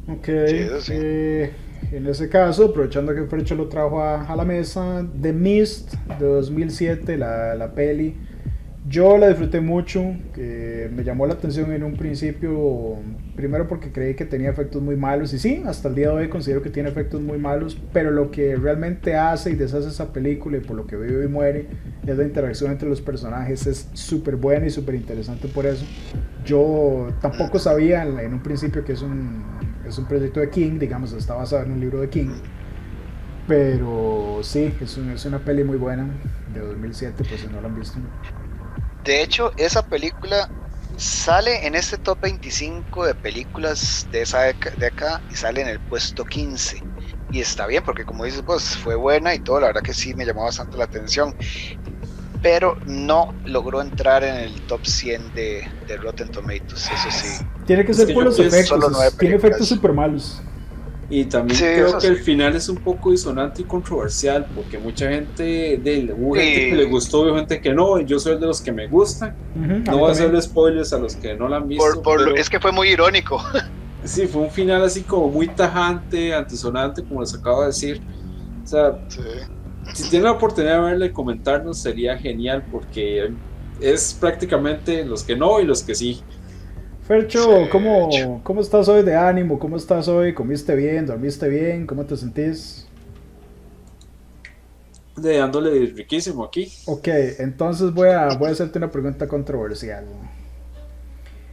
[0.08, 0.26] Ok.
[0.28, 1.52] Eh,
[1.92, 7.16] en ese caso, aprovechando que Frecho lo trajo a, la mesa, The Mist de 2007,
[7.16, 8.16] la, la peli.
[8.88, 12.96] Yo la disfruté mucho, me llamó la atención en un principio,
[13.36, 16.28] primero porque creí que tenía efectos muy malos, y sí, hasta el día de hoy
[16.28, 20.56] considero que tiene efectos muy malos, pero lo que realmente hace y deshace esa película
[20.56, 21.66] y por lo que vive y muere
[22.06, 25.84] es la interacción entre los personajes, es súper buena y súper interesante por eso.
[26.46, 29.44] Yo tampoco sabía en un principio que es un
[29.90, 32.42] es un proyecto de King, digamos, está basado en un libro de King.
[33.46, 37.74] Pero sí, es, es una peli muy buena de 2007, pues si no la han
[37.74, 38.00] visto.
[39.04, 40.52] De hecho, esa película
[40.96, 44.40] sale en este top 25 de películas de esa
[44.76, 46.86] década y sale en el puesto 15.
[47.28, 50.14] Y está bien, porque como dices, pues fue buena y todo, la verdad que sí
[50.14, 51.34] me llamó bastante la atención.
[52.42, 57.44] Pero no logró entrar en el top 100 de, de Rotten Tomatoes, eso sí.
[57.66, 59.18] Tiene que ser por los efectos.
[59.18, 60.42] Tiene efectos súper malos.
[61.12, 65.42] Y también creo que el final es un poco disonante y controversial, porque mucha gente,
[65.82, 68.70] de, hubo gente que le gustó, hubo gente que no, yo soy de los que
[68.70, 69.34] me gustan.
[69.56, 71.84] no voy a hacerle spoilers a los que no la han visto.
[72.36, 73.42] es que fue muy irónico.
[74.02, 78.00] Sí, fue un final así como muy tajante, antisonante, como les acabo de decir.
[78.64, 78.98] O sea,
[79.94, 83.30] si tienen la oportunidad de verle y comentarnos, sería genial, porque
[83.80, 86.20] es prácticamente los que no y los que sí.
[87.06, 88.08] Fercho, ¿cómo,
[88.42, 89.58] ¿cómo estás hoy de ánimo?
[89.58, 90.32] ¿Cómo estás hoy?
[90.32, 91.06] ¿Comiste bien?
[91.06, 91.86] ¿Dormiste bien?
[91.86, 92.86] ¿Cómo te sentís?
[95.16, 96.72] De dándole riquísimo aquí.
[96.86, 97.08] Ok,
[97.40, 100.04] entonces voy a, voy a hacerte una pregunta controversial.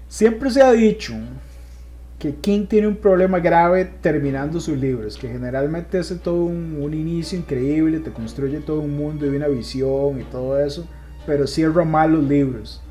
[0.07, 1.13] Siempre se ha dicho
[2.19, 6.93] que King tiene un problema grave terminando sus libros, que generalmente hace todo un, un,
[6.93, 10.87] inicio increíble, te construye todo un mundo y una visión y todo eso,
[11.27, 12.81] pero cierra mal los libros.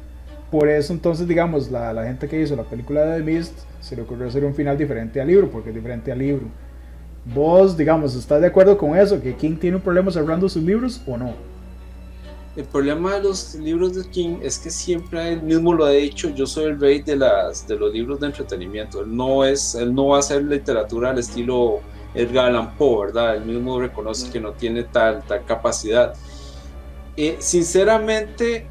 [0.50, 3.96] Por eso entonces, digamos, la, la, gente que hizo la película de The Mist se
[3.96, 6.46] le ocurrió hacer un final diferente al libro, porque es diferente al libro.
[7.24, 9.20] Vos, digamos, ¿estás de acuerdo con eso?
[9.20, 11.34] ¿Que King tiene un problema cerrando sus libros o no?
[12.56, 16.30] El problema de los libros de King es que siempre él mismo lo ha dicho,
[16.30, 19.02] yo soy el rey de, las, de los libros de entretenimiento.
[19.02, 21.80] Él no, es, él no va a hacer literatura al estilo
[22.14, 23.36] Edgar Allan Poe, ¿verdad?
[23.36, 26.14] Él mismo reconoce que no tiene tal, tal capacidad.
[27.14, 28.66] Eh, sinceramente,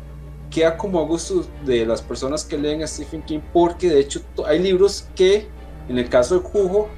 [0.50, 4.22] queda como a gusto de las personas que leen a Stephen King, porque de hecho
[4.48, 5.48] hay libros que,
[5.90, 6.90] en el caso de Jugo,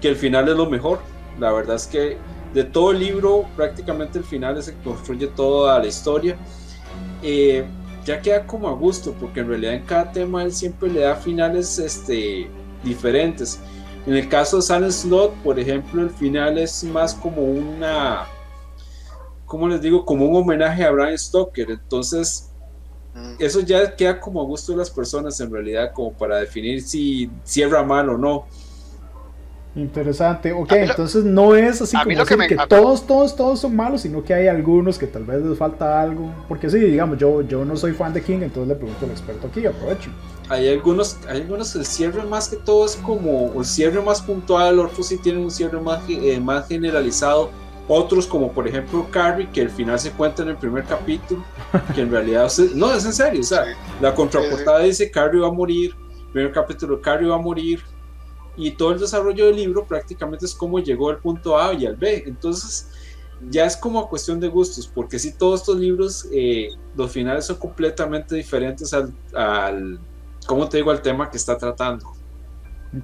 [0.00, 0.98] que el final es lo mejor.
[1.38, 2.16] La verdad es que
[2.54, 6.36] de todo el libro, prácticamente el final es el que construye toda la historia.
[7.22, 7.64] Eh,
[8.04, 11.14] ya queda como a gusto, porque en realidad en cada tema él siempre le da
[11.14, 12.48] finales este,
[12.82, 13.60] diferentes.
[14.06, 18.26] En el caso de Silent Slot, por ejemplo, el final es más como una,
[19.44, 20.06] ¿cómo les digo?
[20.06, 21.70] Como un homenaje a Brian Stoker.
[21.70, 22.50] Entonces,
[23.38, 27.30] eso ya queda como a gusto de las personas en realidad, como para definir si
[27.44, 28.46] cierra mal o no.
[29.78, 34.34] Interesante, ok, entonces no es así como que, todos, todos, todos son malos, sino que
[34.34, 37.92] hay algunos que tal vez les falta algo, porque sí, digamos, yo, yo no soy
[37.92, 40.10] fan de King, entonces le pregunto al experto aquí, aprovecho.
[40.48, 44.80] Hay algunos, hay algunos, el cierre más que todo es como, el cierre más puntual,
[44.80, 47.50] otros sí tienen un cierre más, eh, más generalizado,
[47.86, 51.44] otros, como por ejemplo Carrie, que al final se cuenta en el primer capítulo,
[51.94, 53.64] que en realidad, no, es en serio, o sea,
[54.00, 55.94] la contraportada dice Carrie va a morir,
[56.32, 57.80] primer capítulo Carrie va a morir,
[58.58, 61.96] y todo el desarrollo del libro prácticamente es cómo llegó al punto A y al
[61.96, 62.24] B.
[62.26, 62.88] Entonces,
[63.48, 67.56] ya es como cuestión de gustos, porque si todos estos libros, eh, los finales son
[67.56, 70.00] completamente diferentes al, al,
[70.46, 72.12] ¿cómo te digo?, al tema que está tratando.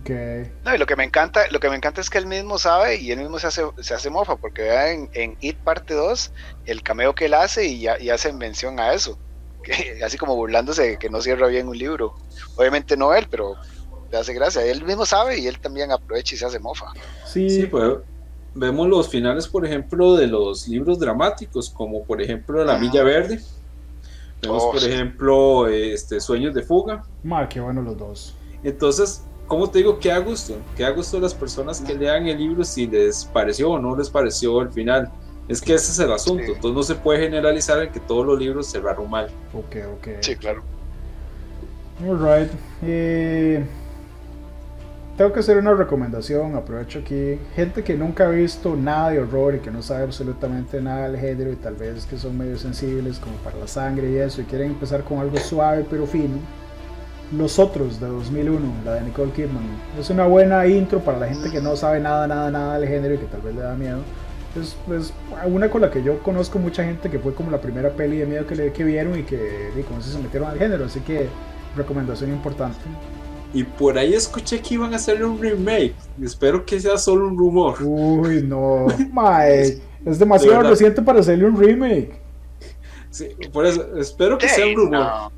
[0.00, 0.50] Okay.
[0.64, 2.96] No, y lo que me encanta, lo que me encanta es que él mismo sabe
[2.96, 6.32] y él mismo se hace, se hace mofa, porque vea en, en It parte 2
[6.66, 9.18] el cameo que él hace y ya, y hace mención a eso.
[9.64, 12.14] Que, así como burlándose de que no cierra bien un libro.
[12.56, 13.54] Obviamente no él, pero
[14.14, 14.64] le hace gracia.
[14.64, 16.86] Él mismo sabe y él también aprovecha y se hace mofa.
[17.26, 17.98] Sí, pues
[18.54, 23.40] vemos los finales, por ejemplo, de los libros dramáticos, como por ejemplo La Villa Verde.
[24.40, 27.02] Vemos, oh, por ejemplo, este, Sueños de Fuga.
[27.22, 28.36] Ma, qué bueno los dos.
[28.62, 29.98] Entonces, ¿cómo te digo?
[29.98, 33.96] Qué gusto, qué gusto las personas que lean el libro si les pareció o no
[33.96, 35.10] les pareció el final.
[35.48, 38.38] Es que ese es el asunto, entonces no se puede generalizar en que todos los
[38.38, 39.26] libros cerraron mal.
[39.52, 40.08] Ok, ok.
[40.20, 40.62] Sí, claro.
[42.00, 42.50] Alright.
[42.82, 43.64] Eh,
[45.16, 47.38] tengo que hacer una recomendación, aprovecho aquí.
[47.54, 51.20] Gente que nunca ha visto nada de horror y que no sabe absolutamente nada del
[51.20, 54.44] género y tal vez que son medio sensibles como para la sangre y eso y
[54.44, 56.38] quieren empezar con algo suave pero fino.
[57.32, 59.64] Los Otros de 2001, la de Nicole Kidman.
[59.98, 63.14] Es una buena intro para la gente que no sabe nada, nada, nada del género
[63.14, 64.00] y que tal vez le da miedo.
[64.60, 65.12] Es, es
[65.46, 68.26] una con la que yo conozco mucha gente que fue como la primera peli de
[68.26, 70.84] miedo que, le, que vieron y que y como se metieron al género.
[70.84, 71.28] Así que
[71.76, 72.78] recomendación importante.
[73.54, 75.94] Y por ahí escuché que iban a hacer un remake.
[76.20, 77.80] Espero que sea solo un rumor.
[77.80, 78.86] Uy, no.
[79.12, 82.20] Mae, es demasiado reciente para hacerle un remake.
[83.10, 85.32] Sí, por eso, espero que sea un rumor.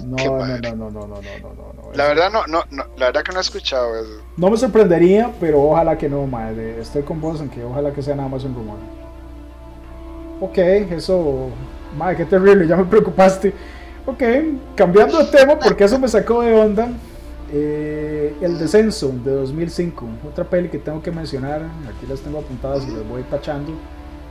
[0.00, 3.06] No, no, no, no, no, no, no, no, no, La verdad no, no, no, la
[3.06, 4.22] verdad que no he escuchado eso.
[4.36, 6.78] No me sorprendería, pero ojalá que no, madre.
[6.80, 8.76] Estoy con vos en que ojalá que sea nada más un rumor.
[10.40, 11.48] Ok, eso,
[11.96, 13.54] madre, qué terrible, ya me preocupaste.
[14.06, 14.22] Ok,
[14.76, 16.88] cambiando de tema, porque eso me sacó de onda.
[17.52, 21.62] Eh, el descenso de 2005, otra peli que tengo que mencionar.
[21.62, 23.72] Aquí las tengo apuntadas y las voy tachando.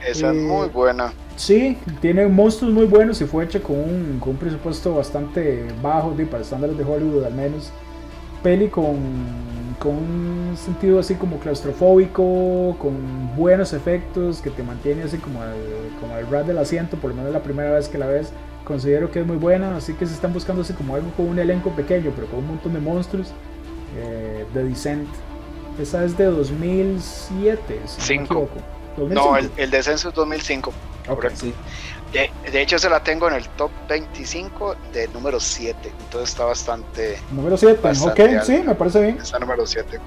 [0.05, 1.13] Esa es muy buena.
[1.35, 6.13] Sí, tiene monstruos muy buenos y fue hecha con un, con un presupuesto bastante bajo
[6.29, 7.71] para estándares de Hollywood al menos.
[8.43, 8.95] Peli con,
[9.79, 15.49] con un sentido así como claustrofóbico, con buenos efectos, que te mantiene así como el,
[15.99, 18.31] como el rat del asiento, por lo menos la primera vez que la ves.
[18.65, 21.39] Considero que es muy buena, así que se están buscando así como algo con un
[21.39, 23.31] elenco pequeño, pero con un montón de monstruos.
[23.95, 25.07] Eh, The Descent.
[25.79, 28.55] Esa es de 2007, si no me equivoco.
[28.97, 30.73] No, el, el, descenso es 2005.
[31.05, 31.45] correcto.
[32.13, 35.91] De, de, hecho, se la tengo en el top 25 de número 7.
[36.05, 37.19] Entonces está bastante.
[37.31, 39.17] Número 7, ok, sí, me parece bien.
[39.17, 39.99] Está número 7.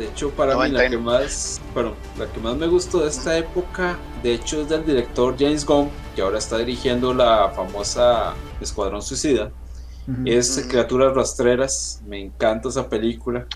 [0.00, 3.36] De hecho, para mí la que, más, bueno, la que más me gustó de esta
[3.36, 8.32] época, de hecho, es del director James Gunn, que ahora está dirigiendo la famosa
[8.62, 9.50] Escuadrón Suicida.
[10.24, 13.46] Es Criaturas Rastreras, me encanta esa película.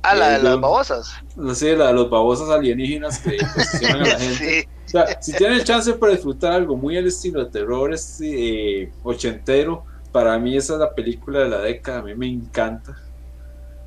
[0.00, 1.12] Ah, la de las babosas.
[1.54, 4.68] Sí, la de los babosas alienígenas que posicionan a la gente.
[4.86, 8.90] O sea, si tienen el chance para disfrutar algo muy al estilo de terror este,
[9.02, 12.96] ochentero, para mí esa es la película de la década, a mí me encanta.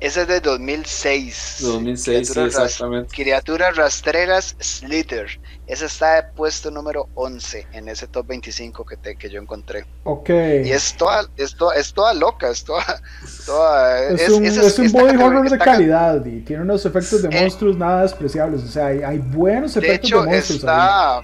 [0.00, 1.58] Esa es de 2006.
[1.60, 3.14] 2006, sí, exactamente.
[3.14, 5.38] criaturas rastreras Slither.
[5.66, 9.84] Esa está de puesto número 11 en ese top 25 que, te, que yo encontré.
[10.04, 10.30] Ok.
[10.30, 12.82] Y es toda, es toda, es toda loca, es toda...
[13.46, 17.28] toda es, es, un, es un body horror de calidad y tiene unos efectos de
[17.28, 18.62] eh, monstruos nada despreciables.
[18.62, 20.60] O sea, hay, hay buenos efectos de, hecho, de monstruos.
[20.60, 21.22] Está,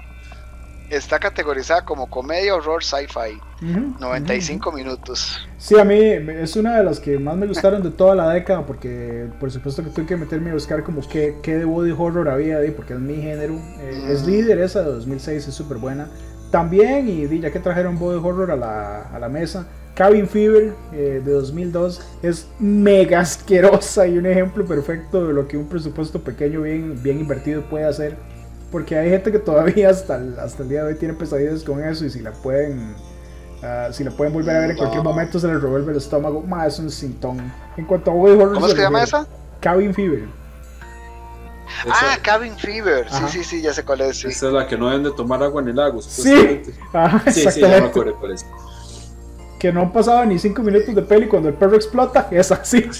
[0.91, 3.41] está categorizada como comedia, horror, sci-fi.
[3.61, 5.49] 95 minutos.
[5.57, 8.67] Sí, a mí es una de las que más me gustaron de toda la década
[8.67, 12.29] porque por supuesto que tuve que meterme a buscar como qué, qué de body horror
[12.29, 13.55] había porque es mi género.
[13.81, 16.09] Eh, es líder esa de 2006, es súper buena.
[16.51, 19.67] También, y ya que trajeron body horror a la, a la mesa,
[19.97, 25.57] Cabin Fever eh, de 2002 es mega asquerosa y un ejemplo perfecto de lo que
[25.57, 28.17] un presupuesto pequeño bien, bien invertido puede hacer
[28.71, 31.83] porque hay gente que todavía hasta el, hasta el día de hoy tiene pesadillas con
[31.83, 32.95] eso y si la pueden
[33.63, 36.43] uh, si la pueden volver a ver en cualquier momento se les revuelve el estómago,
[36.43, 37.53] más es un sintón.
[37.77, 39.27] En cuanto a horror, ¿Cómo se, llama esa?
[39.61, 40.29] Cabin Fever.
[41.89, 43.07] Ah, Cabin Fever.
[43.11, 44.25] Sí, sí, sí, ya sé cuál es.
[44.25, 46.01] Esa es la que no deben de tomar agua en el lago.
[46.03, 46.63] Sí,
[46.93, 48.47] Ajá, sí, sí, ya me acuerdo por eso.
[49.59, 52.29] Que no han pasado ni 5 minutos de peli cuando el perro explota.
[52.31, 52.83] Es así.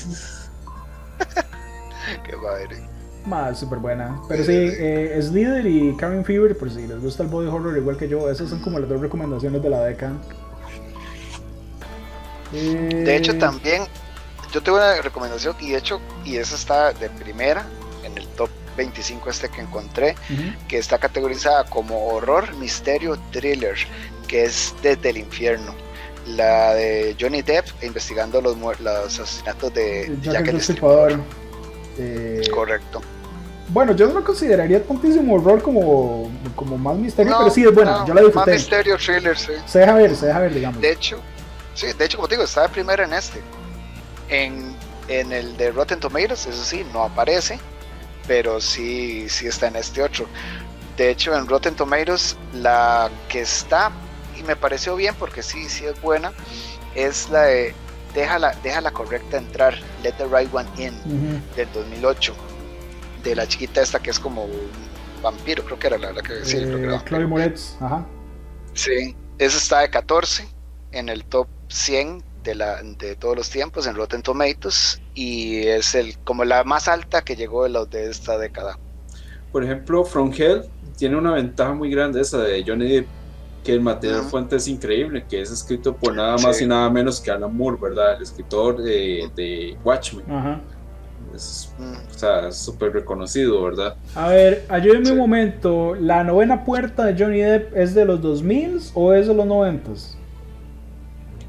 [2.25, 2.86] Qué madre.
[3.27, 4.21] Más súper buena.
[4.29, 7.97] Pero sí, eh, Slither y Cabin Fever, por si les gusta el body horror igual
[7.97, 10.13] que yo, esas son como las dos recomendaciones de la década.
[12.53, 13.83] De hecho, eh, también
[14.53, 17.67] yo tengo una recomendación y de hecho, y esa está de primera
[18.05, 20.15] en el top 25 este que encontré,
[20.69, 23.77] que está categorizada como horror, misterio, thriller,
[24.29, 25.75] que es desde el infierno.
[26.27, 31.21] La de Johnny Depp investigando los, los asesinatos de Jack, el Destripador.
[31.99, 33.01] Eh, Correcto.
[33.69, 38.05] Bueno, yo no lo consideraría tantísimo horror como, como más misterio, pero sí es buena,
[38.07, 38.51] yo la disfruté.
[38.51, 39.53] Más misterio, thriller, sí.
[39.67, 40.81] Se deja ver, se deja ver, digamos.
[40.81, 41.21] De hecho,
[41.75, 43.43] sí, de hecho, como te digo, está de primera en este.
[44.29, 44.75] En,
[45.09, 47.59] en el de Rotten Tomatoes, eso sí, no aparece,
[48.29, 50.27] pero sí, sí está en este otro.
[50.97, 53.91] De hecho, en Rotten Tomatoes, la que está,
[54.39, 56.33] y me pareció bien porque sí, sí es buena,
[56.95, 57.75] es la de
[58.15, 62.35] Déjala, déjala correcta entrar, Let the Right One In, del 2008
[63.31, 64.71] de la chiquita esta que es como un
[65.23, 68.07] vampiro, creo que era la, que sí, eh, Chloe Moretz, ajá.
[68.75, 70.47] Sí, esa está de 14
[70.93, 75.95] en el top 100 de, la, de todos los tiempos en Rotten Tomatoes y es
[75.95, 78.79] el como la más alta que llegó de los de esta década.
[79.51, 80.65] Por ejemplo, From Hell
[80.97, 83.07] tiene una ventaja muy grande esa de Johnny Depp
[83.65, 87.21] que el material fuente es increíble, que es escrito por nada más y nada menos
[87.21, 88.15] que Alan Moore, ¿verdad?
[88.15, 90.31] El escritor de, de Watchmen.
[90.31, 90.61] Ajá.
[91.37, 93.97] Es, o sea, súper reconocido, ¿verdad?
[94.15, 95.95] A ver, ayúdenme un momento.
[95.95, 99.91] ¿La novena puerta de Johnny Depp es de los 2000 o es de los 90?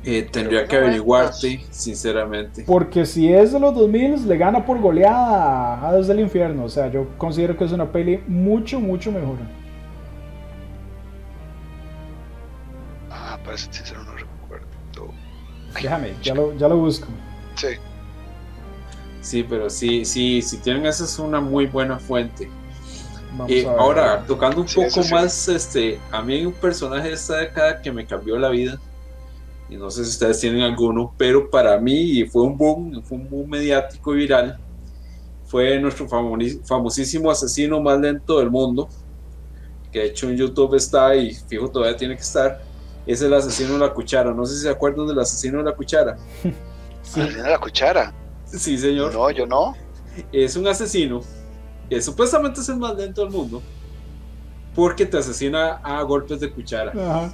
[0.04, 2.64] Eh, tendría que averiguarte, sinceramente.
[2.66, 6.64] Porque si es de los 2000, le gana por goleada a Desde el Infierno.
[6.64, 9.38] O sea, yo considero que es una peli mucho, mucho mejor.
[13.12, 15.14] Ah, parece sincero, no recuerdo.
[15.74, 17.08] Déjame, ya lo, ya lo busco.
[17.56, 17.68] Sí.
[19.28, 22.50] Sí, pero sí, sí, si tienen esa es una muy buena fuente.
[23.50, 27.82] Y ahora, tocando un poco más, este, a mí hay un personaje de esta década
[27.82, 28.80] que me cambió la vida.
[29.70, 33.30] Y no sé si ustedes tienen alguno, pero para mí fue un boom, fue un
[33.30, 34.58] boom mediático y viral.
[35.46, 38.88] Fue nuestro famosísimo asesino más lento del mundo,
[39.92, 42.62] que de hecho en YouTube está y fijo todavía tiene que estar.
[43.06, 44.34] Es el asesino de la cuchara.
[44.34, 46.18] No sé si se acuerdan del asesino de la cuchara.
[47.04, 47.20] sí.
[47.20, 48.14] ¿Asesino de la cuchara?
[48.52, 49.14] Sí, señor.
[49.14, 49.76] No, yo no.
[50.32, 51.22] Es un asesino
[51.90, 53.62] que supuestamente es el más lento del mundo
[54.76, 57.32] porque te asesina a golpes de cuchara.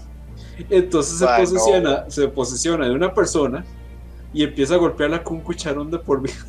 [0.70, 3.66] Entonces se posiciona, se posiciona de una persona
[4.34, 6.36] y empieza a golpearla con un cucharón de por vida.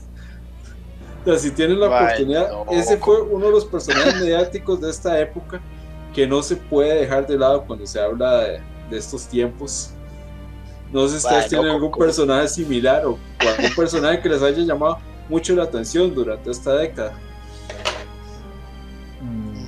[1.26, 5.58] O si tienen la oportunidad, ese fue uno de los personajes mediáticos de esta época
[6.12, 8.60] que no se puede dejar de lado cuando se habla de,
[8.90, 9.94] de estos tiempos.
[10.94, 15.00] No sé si ustedes tienen algún personaje similar o algún personaje que les haya llamado
[15.28, 17.14] mucho la atención durante esta década.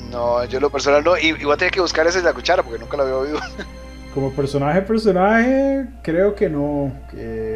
[0.09, 1.19] No, yo lo personal no.
[1.19, 3.41] Y, voy a tener que buscar ese de la cuchara porque nunca lo había oído.
[4.17, 6.91] Como personaje, personaje, creo que no.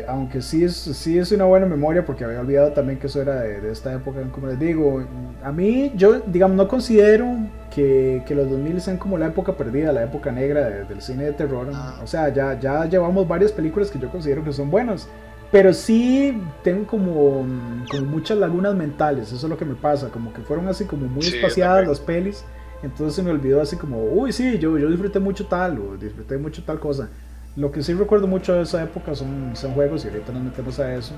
[0.06, 3.36] aunque sí es, sí es una buena memoria porque había olvidado también que eso era
[3.40, 4.20] de, esta época.
[4.30, 5.02] Como les digo,
[5.42, 7.26] a mí, yo, digamos, no considero
[7.74, 11.32] que, que, los 2000 sean como la época perdida, la época negra del cine de
[11.32, 11.70] terror.
[11.72, 11.98] Ah.
[12.04, 15.08] O sea, ya, ya llevamos varias películas que yo considero que son buenas.
[15.50, 17.46] Pero sí tengo como,
[17.90, 21.06] como muchas lagunas mentales, eso es lo que me pasa, como que fueron así como
[21.06, 22.44] muy espaciadas las pelis.
[22.82, 26.38] Entonces se me olvidó así como, uy, sí, yo, yo disfruté mucho tal, o disfruté
[26.38, 27.08] mucho tal cosa.
[27.56, 30.78] Lo que sí recuerdo mucho de esa época son, son juegos y ahorita nos metemos
[30.78, 31.12] a eso.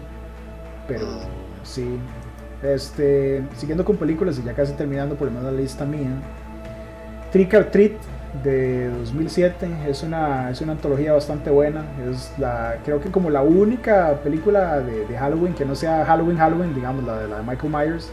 [0.89, 1.07] Pero
[1.63, 1.99] sí,
[2.63, 6.11] este, siguiendo con películas y ya casi terminando por lo menos la lista mía.
[7.31, 7.93] Trick or Treat
[8.43, 11.85] de 2007 es una, es una antología bastante buena.
[12.11, 16.39] Es la, creo que como la única película de, de Halloween que no sea Halloween,
[16.39, 18.11] Halloween, digamos, la de, la de Michael Myers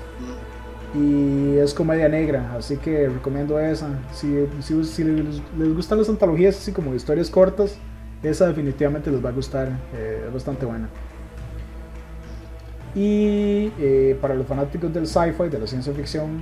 [0.93, 3.89] y es comedia negra, así que recomiendo esa.
[4.11, 5.41] Si, si, les,
[5.75, 7.77] gustan las antologías así como historias cortas,
[8.23, 10.89] esa definitivamente les va a gustar, eh, es bastante buena.
[12.95, 16.41] Y eh, para los fanáticos del sci-fi, de la ciencia ficción,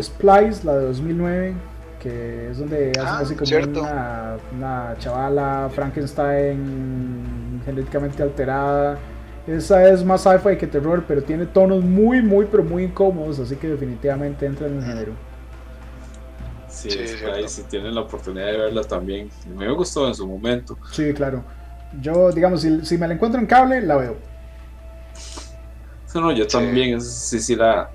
[0.00, 1.54] Splice, la de 2009,
[2.00, 8.98] que es donde hacen ah, así como una, una chavala Frankenstein genéticamente alterada
[9.56, 13.56] esa es más sci-fi que terror, pero tiene tonos muy, muy, pero muy incómodos, así
[13.56, 15.12] que definitivamente entra en el género.
[16.68, 16.88] Sí,
[17.46, 19.28] si tienen la oportunidad de verla también.
[19.54, 20.78] Me gustó en su momento.
[20.92, 21.42] Sí, claro.
[22.00, 24.16] Yo, digamos, si, me la encuentro en cable, la veo.
[26.14, 27.90] No, yo también, sí, sí, la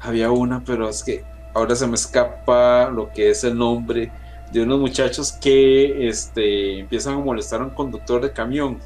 [0.00, 1.24] había una, pero es que
[1.54, 4.10] ahora se me escapa lo que es el nombre
[4.52, 8.78] de unos muchachos que este, empiezan a molestar a un conductor de camión.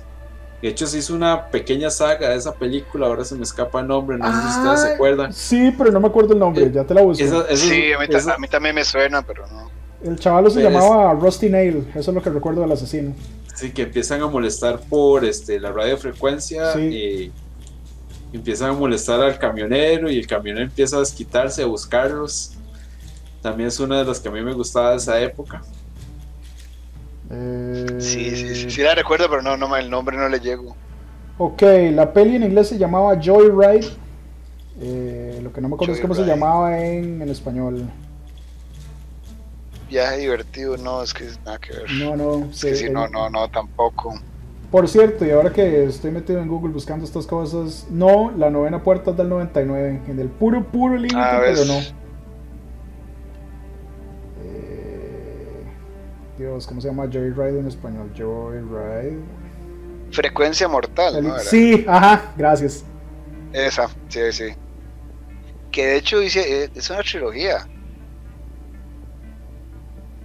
[0.65, 3.87] De hecho, se hizo una pequeña saga de esa película, ahora se me escapa el
[3.87, 5.31] nombre, no sé si ustedes se acuerdan.
[5.31, 7.23] Sí, pero no me acuerdo el nombre, ya te la busco.
[7.55, 9.71] sí, a mí, también me suena, pero no.
[10.03, 13.15] El chaval se llamaba Rusty Nail, eso es lo que recuerdo del asesino.
[13.55, 17.31] Sí, que empiezan a molestar por este, la radiofrecuencia y
[18.33, 22.53] empiezan a molestar al camionero y el camionero empieza a desquitarse, a buscarlos.
[23.43, 25.61] También es una de las que a mí me gustaba de esa época.
[28.05, 30.77] Sí, sí, sí, sí, la recuerdo, pero no, no, el nombre no le llego.
[31.39, 33.89] Ok, la peli en inglés se llamaba Joyride.
[34.81, 37.89] Eh, lo que no me acuerdo es cómo se llamaba en, en español.
[39.89, 41.91] Viaje divertido, no, es que nada que ver.
[41.93, 44.15] No, no, sí, no, no, no, tampoco.
[44.71, 48.83] Por cierto, y ahora que estoy metido en Google buscando estas cosas, no, la novena
[48.83, 52.04] puerta es del 99, en el puro, puro límite, ah, pero no.
[56.39, 58.11] Dios, ¿cómo se llama Joyride en español?
[58.17, 59.19] Joyride.
[60.11, 61.39] Frecuencia mortal, ¿no?
[61.39, 62.85] Sí, ajá, gracias.
[63.53, 64.45] Esa, sí, sí.
[65.71, 67.67] Que de hecho dice, eh, es una trilogía.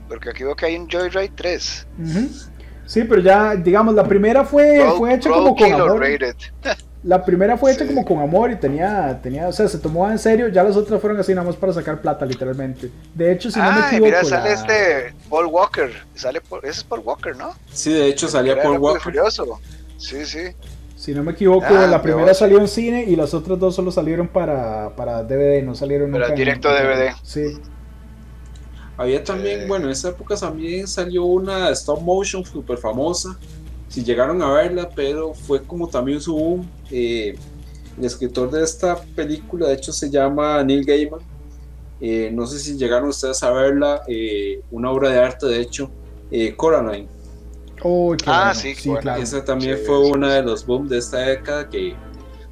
[0.07, 1.87] Porque aquí veo que hay un Joyride 3.
[2.85, 6.03] Sí, pero ya, digamos, la primera fue, fue hecha como con amor.
[7.03, 10.19] La primera fue hecha como con amor y tenía, tenía, o sea, se tomó en
[10.19, 10.49] serio.
[10.49, 12.91] Ya las otras fueron así nada más para sacar plata, literalmente.
[13.13, 14.05] De hecho, si no me equivoco.
[14.05, 15.91] Mira, sale este Paul Walker.
[16.13, 17.53] Sale ese es Paul Walker, ¿no?
[17.71, 19.01] Sí, de hecho salía Paul Walker.
[19.01, 19.59] Furioso.
[19.97, 20.49] Sí, sí.
[20.97, 23.89] Si no me equivoco, ah, la primera salió en cine y las otras dos solo
[23.89, 27.13] salieron para, para DVD, no salieron para directo DVD.
[27.23, 27.57] Sí.
[28.97, 33.39] Había también, bueno, en esa época también salió una stop motion super famosa.
[33.89, 36.69] Si llegaron a verla, pero fue como también su boom.
[36.89, 37.35] Eh,
[37.97, 41.19] el escritor de esta película, de hecho, se llama Neil Gaiman.
[41.99, 45.91] Eh, no sé si llegaron ustedes a verla, eh, una obra de arte, de hecho,
[46.55, 47.19] Coraline
[48.25, 49.21] ah, sí, claro.
[49.21, 51.95] Esa también fue una de los booms de esta década que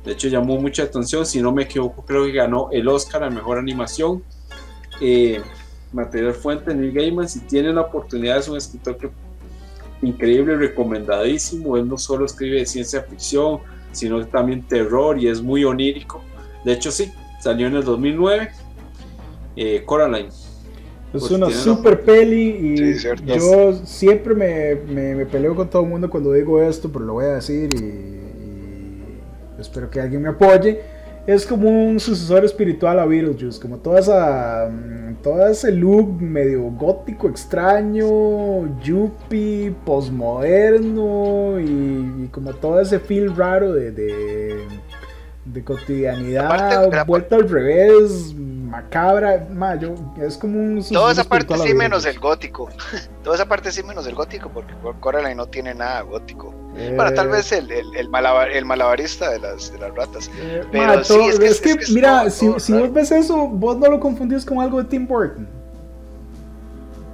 [0.04, 1.26] de hecho llamó mucha atención.
[1.26, 4.24] Si no me equivoco, creo que ganó el Oscar a mejor animación.
[5.02, 5.42] Eh,
[5.92, 7.28] material fuente Neil Gaiman.
[7.28, 9.10] Si tienen la oportunidad, es un escritor que
[10.02, 11.78] increíble, recomendadísimo.
[11.78, 13.60] Él no solo escribe ciencia ficción,
[13.92, 16.22] sino también terror y es muy onírico.
[16.64, 18.50] De hecho, sí, salió en el 2009.
[19.56, 20.30] Eh, Coraline
[21.14, 22.94] es pues una super peli y
[23.26, 27.26] yo siempre me, me, peleo con todo el mundo cuando digo esto, pero lo voy
[27.26, 30.82] a decir y, espero que alguien me apoye.
[31.28, 36.64] Es como un sucesor espiritual a Beetlejuice, como toda esa, mm, todo ese look medio
[36.72, 44.56] gótico extraño, yuppie, postmoderno y, y como todo ese feel raro de, de,
[45.44, 48.34] de cotidianidad, vuelta al revés,
[48.78, 50.84] macabra, mayo, es como un...
[50.84, 52.70] Toda esa parte sí menos el gótico,
[53.24, 56.54] toda esa parte sí menos el gótico, porque Coraline no tiene nada gótico.
[56.96, 60.30] Bueno, tal vez el, el, el, malabarista de las, de las ratas.
[60.38, 64.46] Eh, pero sí, es que, mira, si, si vos ves eso, vos no lo confundís
[64.46, 65.48] con algo de Tim Burton.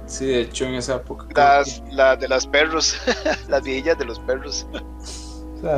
[0.04, 1.26] Sí, de hecho en esa época.
[1.34, 2.94] Las, las de los perros,
[3.48, 4.66] las viejillas de los perros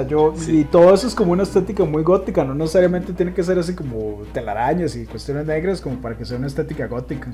[0.08, 3.58] yo, y todo eso es como una estética muy gótica, no necesariamente tiene que ser
[3.58, 7.32] así como telarañas y cuestiones negras como para que sea una estética gótica.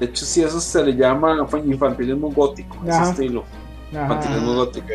[0.00, 3.44] De hecho, sí, eso se le llama infantilismo gótico, ese estilo.
[3.92, 4.86] Infantilismo gótico.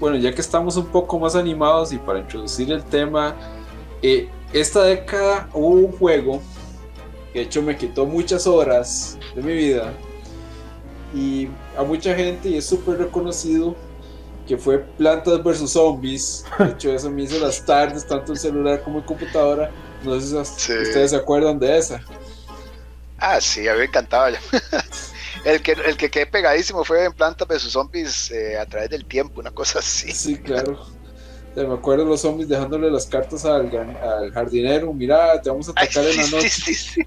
[0.00, 3.36] Bueno, ya que estamos un poco más animados y para introducir el tema,
[4.02, 6.40] eh, esta década hubo un juego
[7.32, 9.92] que de hecho me quitó muchas horas de mi vida
[11.14, 13.76] y a mucha gente y es súper reconocido
[14.52, 16.44] que fue Plantas vs Zombies.
[16.58, 19.70] De hecho, eso me hizo las tardes, tanto en celular como en computadora.
[20.04, 22.04] No sé si ustedes se acuerdan de esa.
[23.16, 24.28] Ah, sí, a mí me encantaba.
[25.46, 29.06] el, que, el que quedé pegadísimo fue en Plantas vs Zombies eh, a través del
[29.06, 30.12] tiempo, una cosa así.
[30.12, 30.84] Sí, claro.
[31.56, 34.92] me acuerdo de los zombies dejándole las cartas al, al jardinero.
[34.92, 36.50] Mira, te vamos a atacar en la noche.
[36.50, 37.00] Sí,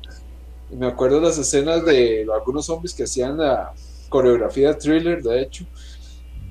[0.72, 3.72] me acuerdo las escenas de algunos zombies que hacían la
[4.10, 5.64] coreografía thriller, de hecho.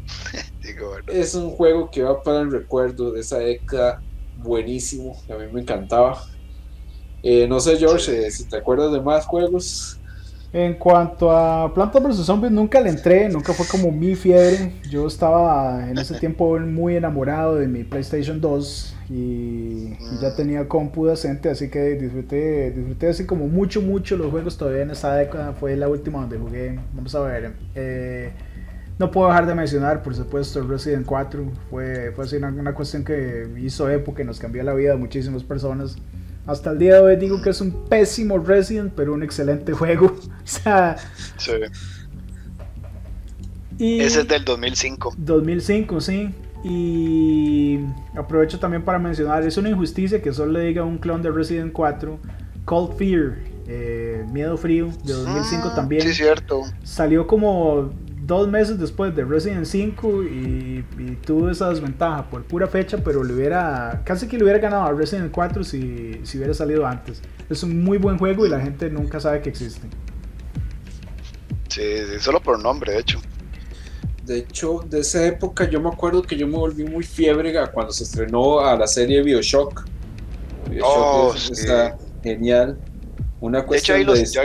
[1.08, 4.02] Es un juego que va para el recuerdo de esa década
[4.38, 6.22] buenísimo, que a mí me encantaba.
[7.22, 9.98] Eh, no sé, George, eh, si te acuerdas de más juegos.
[10.52, 14.72] En cuanto a Planta vs Zombies, nunca le entré, nunca fue como mi fiebre.
[14.88, 20.36] Yo estaba en ese tiempo muy enamorado de mi PlayStation 2 y, ya mm.
[20.36, 24.92] tenía compu decente, así que disfruté, disfruté así como mucho, mucho los juegos todavía en
[24.92, 25.54] esa década.
[25.54, 26.78] Fue la última donde jugué.
[26.92, 27.54] Vamos a ver.
[27.74, 28.32] Eh,
[28.98, 31.44] no puedo dejar de mencionar, por supuesto, Resident 4.
[31.70, 35.42] Fue, fue así una, cuestión que hizo época y nos cambió la vida a muchísimas
[35.42, 35.96] personas.
[36.46, 40.06] Hasta el día de hoy digo que es un pésimo Resident, pero un excelente juego.
[40.06, 40.96] o sea.
[41.38, 41.52] Sí.
[43.78, 45.14] Ese es del 2005.
[45.16, 46.30] 2005, sí.
[46.62, 47.80] Y
[48.16, 51.72] aprovecho también para mencionar, es una injusticia que solo le diga un clon de Resident
[51.72, 52.18] 4,
[52.64, 53.34] Cold Fear,
[53.66, 56.02] eh, Miedo Frío, de 2005 ah, también.
[56.02, 56.62] Sí, cierto.
[56.82, 57.90] Salió como
[58.26, 60.84] dos meses después de Resident 5 y,
[61.24, 64.92] tuvo esa desventaja por pura fecha, pero le hubiera, casi que le hubiera ganado a
[64.92, 67.22] Resident 4 si, si hubiera salido antes.
[67.48, 69.88] Es un muy buen juego y la gente nunca sabe que existe.
[71.68, 71.82] Sí,
[72.20, 73.20] solo por nombre, de hecho.
[74.24, 77.92] De hecho, de esa época yo me acuerdo que yo me volví muy fiebre cuando
[77.92, 79.84] se estrenó a la serie Bioshock.
[80.70, 82.78] Bioshock oh, está genial.
[83.40, 84.40] Una cuestión de, hecho,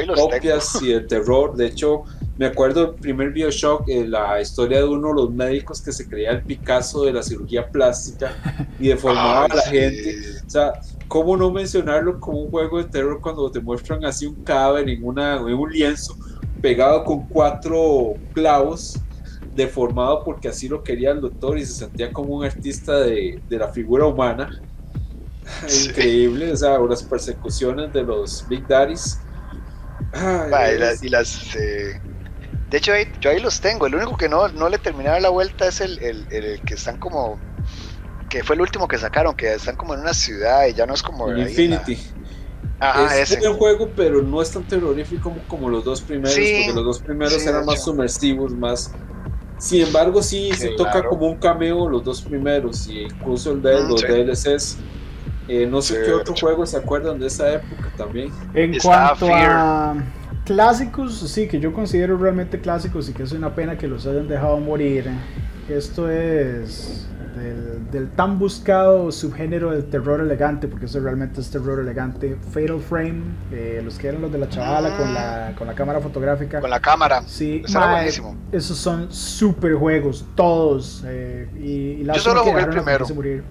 [0.81, 1.55] y el terror.
[1.55, 2.03] De hecho,
[2.39, 6.07] me acuerdo el primer Bioshock, eh, la historia de uno de los médicos que se
[6.07, 8.33] creía el Picasso de la cirugía plástica
[8.79, 10.15] y deformaba a la gente.
[10.47, 10.71] O sea,
[11.09, 15.03] ¿cómo no mencionarlo como un juego de terror cuando te muestran así un cadáver en,
[15.03, 16.15] una, en un lienzo
[16.61, 18.97] pegado con cuatro clavos?
[19.53, 23.57] deformado porque así lo quería el doctor y se sentía como un artista de, de
[23.57, 24.61] la figura humana.
[25.87, 29.19] Increíble, o sea, las persecuciones de los Big Daddies.
[31.01, 31.99] y las, eh,
[32.69, 33.87] de hecho, yo ahí los tengo.
[33.87, 37.39] El único que no, no le terminaba la vuelta es el, el, que están como
[38.29, 40.93] que fue el último que sacaron, que están como en una ciudad y ya no
[40.93, 41.35] es como...
[41.35, 41.97] Infinity.
[43.17, 46.99] es un juego, pero no es tan terrorífico como, los dos primeros, porque los dos
[46.99, 48.91] primeros eran más sumersivos, más...
[49.57, 53.81] Sin embargo, sí, se toca como un cameo los dos primeros, y incluso el de
[53.81, 54.77] los DLCs.
[55.47, 58.31] Eh, no sé qué otro juego se acuerdan de esa época también.
[58.53, 59.95] En cuanto a
[60.49, 64.27] clásicos, sí, que yo considero realmente clásicos y que es una pena que los hayan
[64.27, 65.05] dejado morir.
[65.69, 67.07] Esto es
[67.91, 72.35] del, tan buscado subgénero del terror elegante, porque eso realmente es terror elegante.
[72.51, 73.21] Fatal Frame,
[73.51, 76.61] eh, los que eran los de la chavala con, la, con la cámara fotográfica.
[76.61, 77.21] Con la cámara.
[77.27, 77.61] Sí,
[78.51, 81.03] esos son super juegos, todos.
[81.05, 83.05] Eh, y, Yo solo jugué el primero.
[83.13, 83.43] Morir.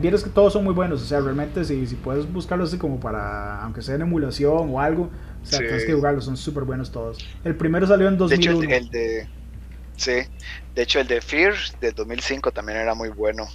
[0.00, 2.98] vieres que todos son muy buenos, o sea, realmente si, si puedes buscarlos así como
[2.98, 5.10] para, aunque sea en emulación o algo,
[5.46, 7.18] o sea, tienes que jugarlos, son súper buenos todos.
[7.44, 8.60] El primero salió en 2001.
[8.60, 9.28] De hecho, el de
[9.96, 10.12] Sí,
[10.74, 13.46] de hecho el de Fear de 2005 también era muy bueno.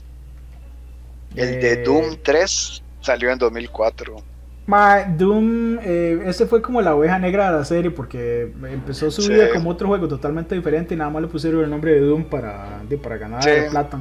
[1.36, 4.16] El de eh, Doom 3 salió en 2004.
[4.66, 9.28] Ma, Doom, eh, ese fue como la oveja negra de la serie porque empezó su
[9.30, 12.26] vida como otro juego totalmente diferente y nada más le pusieron el nombre de Doom
[12.26, 14.00] para, para ganar plata.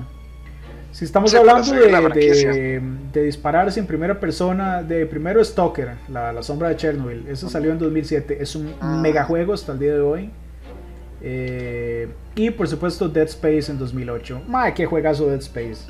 [0.92, 2.80] Si estamos hablando de,
[3.12, 7.78] de, dispararse en primera persona, de primero Stalker, la, sombra de Chernobyl, eso salió en
[7.78, 8.98] 2007, es un ah.
[9.00, 10.30] mega juego hasta el día de hoy.
[11.22, 14.42] Eh, y por supuesto Dead Space en 2008.
[14.48, 15.86] Madre, qué juegazo Dead Space.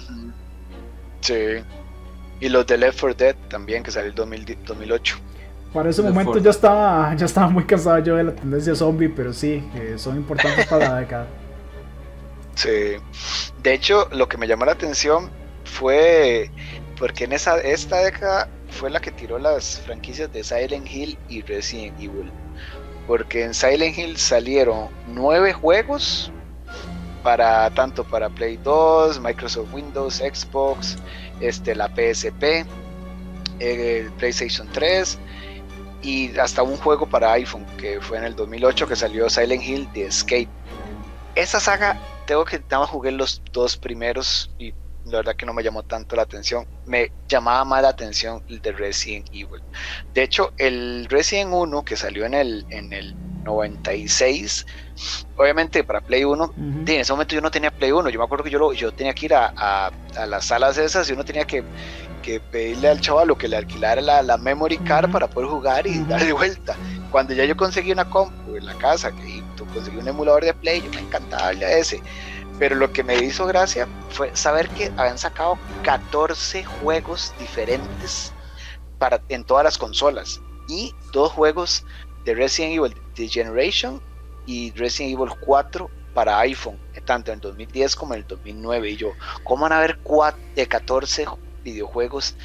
[1.21, 1.65] Sí.
[2.41, 5.17] Y los de Left 4 Dead también, que salió en 2008.
[5.73, 9.33] Para ese momento ya estaba, ya estaba muy cansado yo de la tendencia zombie, pero
[9.33, 9.63] sí,
[9.97, 11.27] son importantes para la década.
[12.61, 12.97] Sí.
[13.63, 15.31] De hecho, lo que me llamó la atención
[15.65, 16.51] fue
[16.99, 21.41] porque en esa esta década fue la que tiró las franquicias de Silent Hill y
[21.41, 22.31] Resident Evil
[23.07, 26.31] porque en Silent Hill salieron nueve juegos
[27.23, 30.99] para tanto para Play 2, Microsoft Windows, Xbox,
[31.41, 32.67] este, la PSP,
[33.59, 35.19] el PlayStation 3
[36.03, 39.89] y hasta un juego para iPhone que fue en el 2008 que salió Silent Hill
[39.95, 40.49] The Escape.
[41.37, 41.99] Esa saga
[42.31, 44.73] tengo que nada más jugué los dos primeros y
[45.05, 46.65] la verdad que no me llamó tanto la atención.
[46.87, 49.61] Me llamaba más la atención el de Resident Evil.
[50.15, 54.65] De hecho, el Resident 1 que salió en el, en el 96,
[55.37, 58.11] obviamente para Play 1, en ese momento yo no tenía Play 1.
[58.11, 61.15] Yo me acuerdo que yo, yo tenía que ir a, a, las salas esas y
[61.15, 61.65] uno tenía que,
[62.23, 65.99] que pedirle al chaval que le alquilara la, la memory card para poder jugar y
[66.05, 66.77] darle vuelta.
[67.11, 70.83] Cuando ya yo conseguí una compu en la casa y conseguí un emulador de Play,
[70.83, 72.03] yo me encantaba darle a ese
[72.61, 78.35] pero lo que me hizo gracia fue saber que habían sacado 14 juegos diferentes
[78.99, 81.87] para, en todas las consolas y dos juegos
[82.27, 84.03] de Resident Evil The Generation
[84.45, 88.91] y Resident Evil 4 para iPhone, tanto en el 2010 como en el 2009.
[88.91, 89.13] Y yo,
[89.43, 89.99] ¿cómo van a haber
[90.55, 91.25] de 14
[91.65, 92.37] videojuegos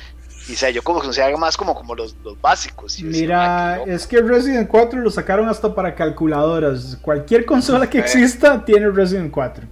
[0.47, 3.01] y o sea, yo como que se haga más como, como los, los básicos.
[3.01, 6.97] Mira, es que Resident 4 lo sacaron hasta para calculadoras.
[7.01, 9.65] Cualquier consola que exista tiene Resident 4.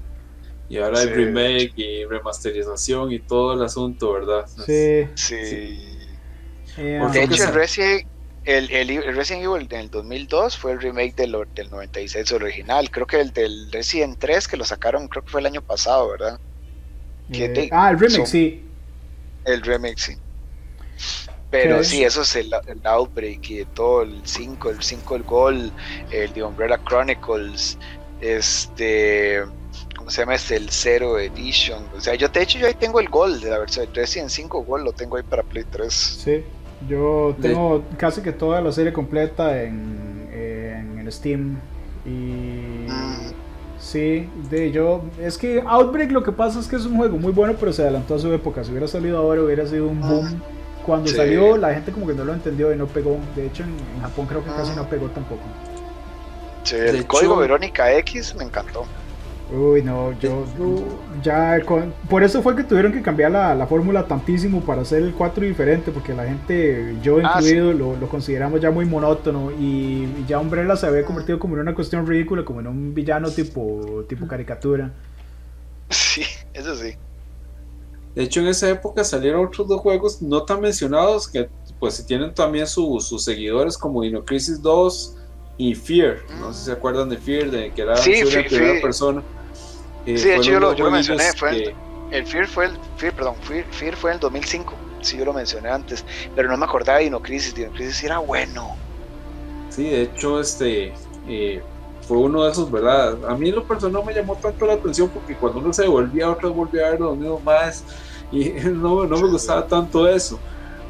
[0.69, 4.45] Y ahora el remake y remasterización y todo el asunto, ¿verdad?
[4.65, 5.07] Sí.
[5.13, 5.99] Sí.
[6.77, 8.07] Eh, de hecho, el Resident,
[8.45, 12.89] el, el, Resident Evil del 2002 fue el remake del, del 96 original.
[12.89, 16.09] Creo que el del Resident 3 que lo sacaron, creo que fue el año pasado,
[16.09, 16.39] ¿verdad?
[17.31, 18.65] Eh, ah, el remake, sí.
[19.45, 20.17] El remake, sí.
[21.53, 22.51] Pero sí, eso es el,
[22.83, 25.71] Outbreak y todo, el 5, el 5 el Gol,
[26.09, 27.77] el de Umbrella Chronicles,
[28.21, 29.43] este
[29.95, 30.55] ¿cómo se llama este?
[30.55, 31.83] El Zero Edition.
[31.95, 34.63] O sea, yo de hecho yo ahí tengo el Gold de la versión Resident 5
[34.63, 35.93] Gold, lo tengo ahí para Play 3.
[35.93, 36.43] Sí,
[36.89, 41.59] yo tengo casi que toda la serie completa en, en, Steam.
[42.03, 42.09] Y
[42.89, 43.31] mm.
[43.79, 47.31] sí, de yo, es que Outbreak lo que pasa es que es un juego muy
[47.31, 48.63] bueno, pero se adelantó a su época.
[48.63, 50.41] Si hubiera salido ahora hubiera sido un boom.
[50.41, 50.62] Ah.
[50.85, 53.17] Cuando salió la gente como que no lo entendió y no pegó.
[53.35, 54.75] De hecho en, Japón creo que casi ah.
[54.77, 55.41] no pegó tampoco.
[56.63, 58.85] Sí, el código Verónica X me encantó.
[59.51, 60.45] Uy, no, yo
[61.21, 61.59] ya
[62.09, 65.91] por eso fue que tuvieron que cambiar la, fórmula tantísimo para hacer el 4 diferente,
[65.91, 70.87] porque la gente, yo ah, incluido, lo, consideramos ya muy monótono y, ya Umbrella se
[70.87, 74.91] había convertido como en una cuestión ridícula, como en un villano tipo, tipo caricatura.
[75.89, 76.23] Sí,
[76.53, 76.95] eso sí.
[78.15, 81.49] De hecho, en esa época salieron otros dos juegos no tan mencionados que
[81.79, 85.15] pues tienen también sus seguidores como Dino Crisis 2
[85.57, 86.19] y Fear.
[86.39, 89.23] No sé si se acuerdan de Fear, de que era sí, una primera persona.
[90.05, 91.73] Eh, sí, de hecho yo lo, mencioné, fue
[92.11, 95.69] el, Fear fue el Fear, perdón, Fear, fue en el 2005, sí yo lo mencioné
[95.69, 96.05] antes,
[96.35, 98.75] pero no me acordaba de Dino Crisis, Dino Crisis era bueno.
[99.69, 100.93] Sí, de hecho este
[101.27, 101.63] eh,
[102.07, 103.17] fue uno de esos, ¿verdad?
[103.25, 106.25] A mí lo personal no me llamó tanto la atención porque cuando uno se volvía
[106.25, 107.83] a otro volvía a ver los mismos más
[108.31, 110.39] Y no, no me gustaba tanto eso.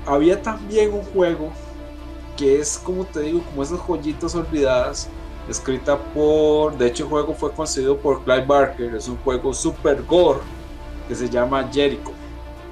[0.05, 1.51] Había también un juego
[2.35, 5.07] que es, como te digo, como esas joyitas olvidadas,
[5.47, 10.01] escrita por, de hecho el juego fue concebido por Clive Barker, es un juego super
[10.03, 10.39] gore
[11.07, 12.11] que se llama Jericho.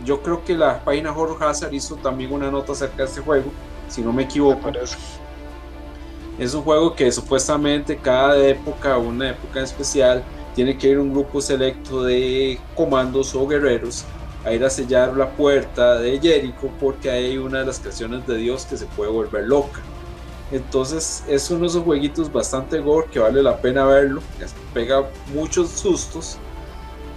[0.04, 3.52] Yo creo que la página Horror Hazard hizo también una nota acerca de este juego,
[3.88, 4.72] si no me equivoco.
[6.40, 10.24] Es un juego que supuestamente cada época, una época especial,
[10.56, 14.06] tiene que ir un grupo selecto de comandos o guerreros
[14.44, 18.38] a ir a sellar la puerta de Jericho porque hay una de las creaciones de
[18.38, 19.82] Dios que se puede volver loca.
[20.52, 24.22] Entonces es uno de esos jueguitos bastante gore que vale la pena verlo,
[24.74, 26.38] pega muchos sustos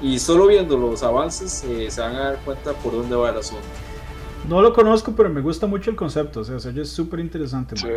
[0.01, 3.39] y solo viendo los avances eh, se van a dar cuenta por dónde va el
[3.39, 3.65] asunto.
[4.49, 7.77] No lo conozco, pero me gusta mucho el concepto, o sea, es súper interesante.
[7.77, 7.89] Sí.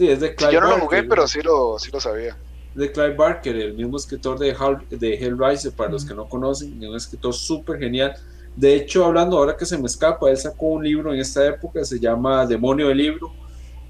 [0.00, 2.36] Es de Clive Yo no lo jugué, pero sí lo, sí lo sabía
[2.74, 4.54] de Clive Barker, el mismo escritor de,
[4.90, 8.14] de Hellraiser, para los que no conocen, un escritor súper genial.
[8.56, 11.84] De hecho, hablando ahora que se me escapa, él sacó un libro en esta época,
[11.84, 13.32] se llama Demonio del Libro.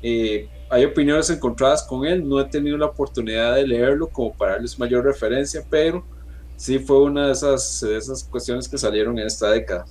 [0.02, 4.52] Eh, hay opiniones encontradas con él, no he tenido la oportunidad de leerlo como para
[4.52, 6.04] darles mayor referencia, pero
[6.56, 9.86] sí fue una de esas, de esas cuestiones que salieron en esta década.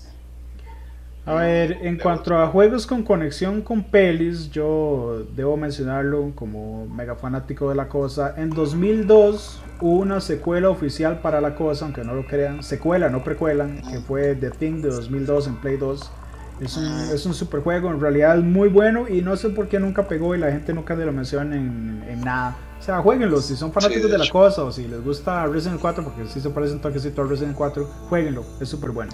[1.26, 7.16] A ver, en cuanto a juegos con conexión con pelis, yo debo mencionarlo como mega
[7.16, 8.34] fanático de la cosa.
[8.36, 12.62] En 2002 hubo una secuela oficial para la cosa, aunque no lo crean.
[12.62, 16.12] Secuela, no precuela, que fue The Thing de 2002 en Play 2.
[16.60, 19.70] Es un, es un super juego, en realidad es muy bueno y no sé por
[19.70, 22.56] qué nunca pegó y la gente nunca lo menciona en, en nada.
[22.80, 26.04] O sea, jueguenlo, si son fanáticos de, la cosa o si les gusta Resident 4,
[26.04, 29.14] porque si se parece un toquecito a Resident 4, jueguenlo, es súper bueno.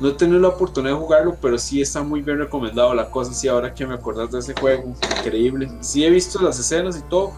[0.00, 3.32] No he tenido la oportunidad de jugarlo, pero sí está muy bien recomendado la cosa.
[3.32, 5.70] Sí, ahora que me acordás de ese juego, increíble.
[5.80, 7.32] Sí he visto las escenas y todo.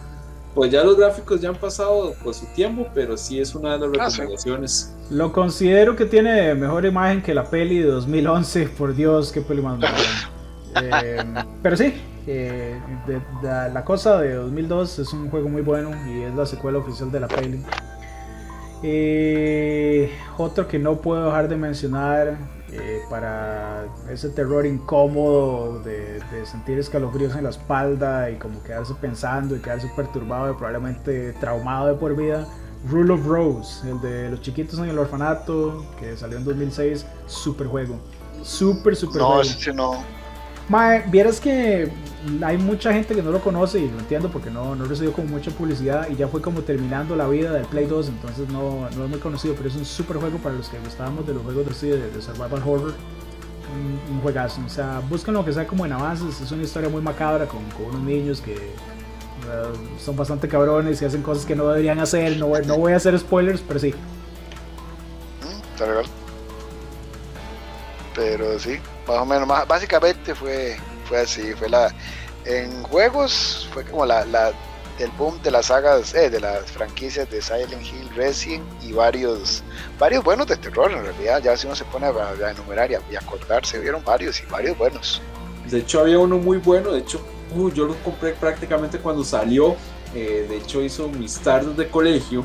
[0.55, 3.87] Pues ya los gráficos ya han pasado pues, su tiempo, pero sí es una de
[3.87, 4.95] las ah, recomendaciones.
[5.11, 8.69] Lo considero que tiene mejor imagen que la peli de 2011.
[8.69, 9.79] Por Dios, qué peli más
[10.81, 11.23] eh,
[11.61, 11.93] Pero sí,
[12.25, 12.75] eh,
[13.43, 17.19] la cosa de 2002 es un juego muy bueno y es la secuela oficial de
[17.19, 17.63] la peli.
[18.83, 22.37] Eh, otro que no puedo dejar de mencionar
[22.71, 29.55] eh, para ese terror incómodo de, sentir escalofríos en la espalda y como quedarse pensando
[29.55, 32.47] y quedarse perturbado y probablemente traumado de por vida.
[32.89, 37.67] Rule of Rose, el de los chiquitos en el orfanato, que salió en 2006, super
[37.67, 37.99] juego.
[38.43, 39.41] Super, super no, juego.
[39.41, 40.03] Ese no,
[40.69, 41.89] Mae, vieras que
[42.43, 45.29] hay mucha gente que no lo conoce y lo entiendo porque no, no recibió como
[45.29, 49.03] mucha publicidad y ya fue como terminando la vida del Play 2, entonces no, no
[49.05, 51.81] es muy conocido, pero es un super juego para los que gustábamos de los juegos
[51.81, 52.93] de, de, Survival Horror.
[54.09, 57.01] Un, juegazo, o sea, busquen lo que sea como en avances, es una historia muy
[57.01, 61.99] macabra con, unos niños que uh, son bastante cabrones y hacen cosas que no deberían
[61.99, 63.93] hacer, no, no voy a hacer spoilers, pero sí.
[65.43, 66.26] Mm, está.
[68.17, 71.93] Pero sí, más o menos, más, básicamente fue, fue así, fue la,
[72.45, 74.51] en juegos fue como la, la
[74.99, 79.63] el boom de las sagas, eh, de las franquicias de Silent Hill, Resident y varios,
[79.99, 83.19] varios buenos de terror en realidad, ya si uno se pone a, enumerar y a,
[83.19, 85.21] acordarse, vieron varios y varios buenos.
[85.69, 87.21] De hecho había uno muy bueno, de hecho
[87.55, 89.75] uh, yo lo compré prácticamente cuando salió,
[90.15, 92.43] eh, de hecho hizo mis tardes de colegio,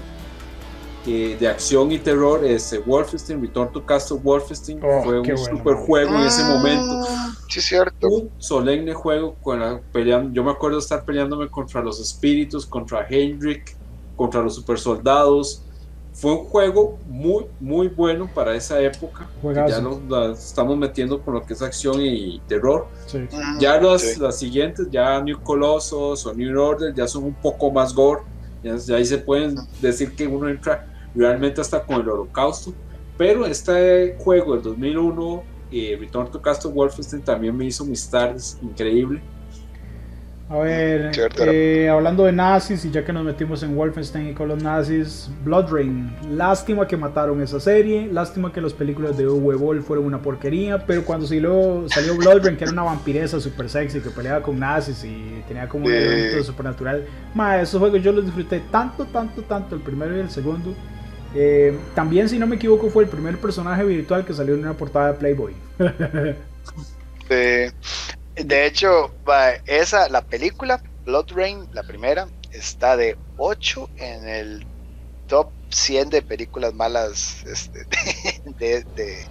[1.04, 6.14] de acción y terror, este Wolfenstein, Return to Castle Wolfenstein, oh, fue un super juego
[6.14, 7.04] en ese momento.
[7.08, 8.08] Ah, sí, cierto.
[8.08, 13.06] Un solemne juego, con peleando, yo me acuerdo de estar peleándome contra los espíritus, contra
[13.08, 13.76] Hendrik,
[14.16, 15.64] contra los super soldados.
[16.14, 19.28] Fue un juego muy, muy bueno para esa época.
[19.42, 22.86] Ya nos estamos metiendo con lo que es acción y terror.
[23.58, 27.94] Ya las, las siguientes, ya New Colossus o New Order, ya son un poco más
[27.94, 28.20] gore.
[28.62, 32.72] Ya, ya ahí se pueden decir que uno entra realmente hasta con el holocausto.
[33.16, 38.58] Pero este juego del 2001, eh, Return to Castle Wolfenstein, también me hizo mis tardes
[38.62, 39.20] increíble.
[40.52, 44.48] A ver, eh, hablando de nazis, y ya que nos metimos en Wolfenstein y con
[44.48, 46.14] los nazis, Blood Rain.
[46.30, 50.84] Lástima que mataron esa serie, lástima que las películas de Uwe Boll fueron una porquería,
[50.84, 54.58] pero cuando salió, salió Blood Rain, que era una vampiresa super sexy que peleaba con
[54.58, 57.06] nazis y tenía como un elemento supernatural,
[57.62, 60.74] esos juegos yo los disfruté tanto, tanto, tanto, el primero y el segundo.
[61.34, 64.74] Eh, también, si no me equivoco, fue el primer personaje virtual que salió en una
[64.74, 65.54] portada de Playboy.
[67.28, 69.10] de hecho,
[69.66, 74.66] esa, la película, Blood Rain, la primera, está de 8 en el
[75.26, 77.86] top 100 de películas malas este,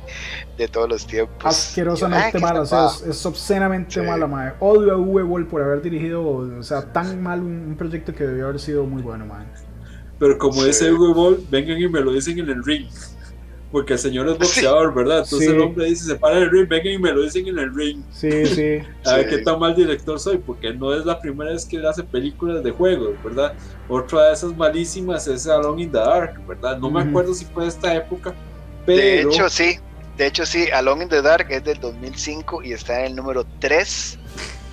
[0.57, 1.45] de, todos los tiempos.
[1.45, 4.53] Asquerosamente mala, es, obscenamente mala, madre.
[4.59, 8.47] Odio a Uwe Boll por haber dirigido, o sea, tan mal un, proyecto que debió
[8.47, 9.47] haber sido muy bueno, madre.
[10.22, 12.86] Pero como ese Hugo Ball, vengan y me lo dicen en el ring.
[13.72, 15.24] porque el señor es boxeador, ¿verdad?
[15.24, 17.57] Entonces el hombre dice, se para en el ring, vengan y me lo dicen en
[17.57, 18.03] el ring.
[18.11, 18.78] Sí, sí.
[19.05, 21.88] A ver qué tan mal director soy, porque no es la primera vez que él
[21.88, 23.53] hace películas de juegos, ¿verdad?
[23.89, 26.78] Otra de esas malísimas es Alone in the Dark, ¿verdad?
[26.78, 28.36] No me acuerdo si fue de esta época,
[28.86, 29.01] pero...
[29.01, 29.80] De hecho, sí.
[30.17, 33.43] De hecho, sí, Alone in the Dark es del 2005 y está en el número
[33.57, 34.19] 3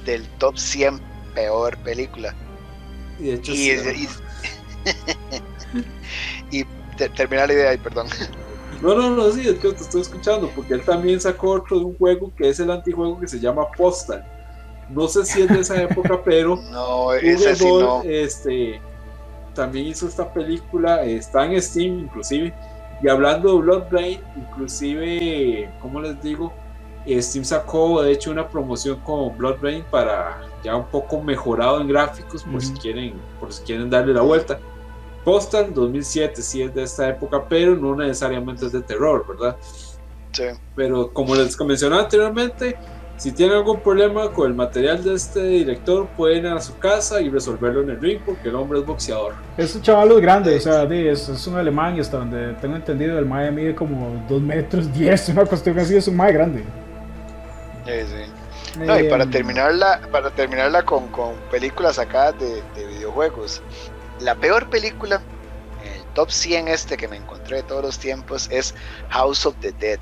[0.04, 1.00] del top 100
[1.34, 2.34] peor película.
[3.18, 4.08] Y de hecho, sí, y
[7.14, 8.06] termina la idea ahí, perdón.
[8.80, 11.84] No, no, no, sí, es que te estoy escuchando, porque él también sacó otro de
[11.84, 14.24] un juego que es el antijuego que se llama Postal.
[14.88, 18.02] No sé si es de esa época, pero no, ese sí no.
[18.04, 18.80] este,
[19.52, 22.54] también hizo esta película, está en Steam inclusive.
[23.02, 26.52] Y hablando de Blood Brain, inclusive, ¿cómo les digo?
[27.06, 31.88] Steam sacó de hecho una promoción con Blood Brain para ya un poco mejorado en
[31.88, 34.58] gráficos por si quieren por si quieren darle la vuelta.
[35.28, 39.58] Postal 2007 sí es de esta época, pero no necesariamente es de terror, ¿verdad?
[40.32, 40.44] Sí.
[40.74, 42.78] Pero como les mencioné anteriormente,
[43.18, 47.20] si tienen algún problema con el material de este director, pueden ir a su casa
[47.20, 49.34] y resolverlo en el ring porque el hombre es boxeador.
[49.58, 53.18] Este chaval es grande, o sea, es, es un alemán y hasta donde tengo entendido
[53.18, 56.64] el mae mide como 2 metros 10, una cuestión así, es un mae grande.
[57.84, 58.78] Sí, sí.
[58.78, 63.60] No, y para em, terminarla, para terminarla con, con películas sacadas de, de videojuegos,
[64.20, 65.20] la peor película,
[65.84, 68.74] el top 100 este que me encontré de todos los tiempos, es
[69.10, 69.98] House of the Dead,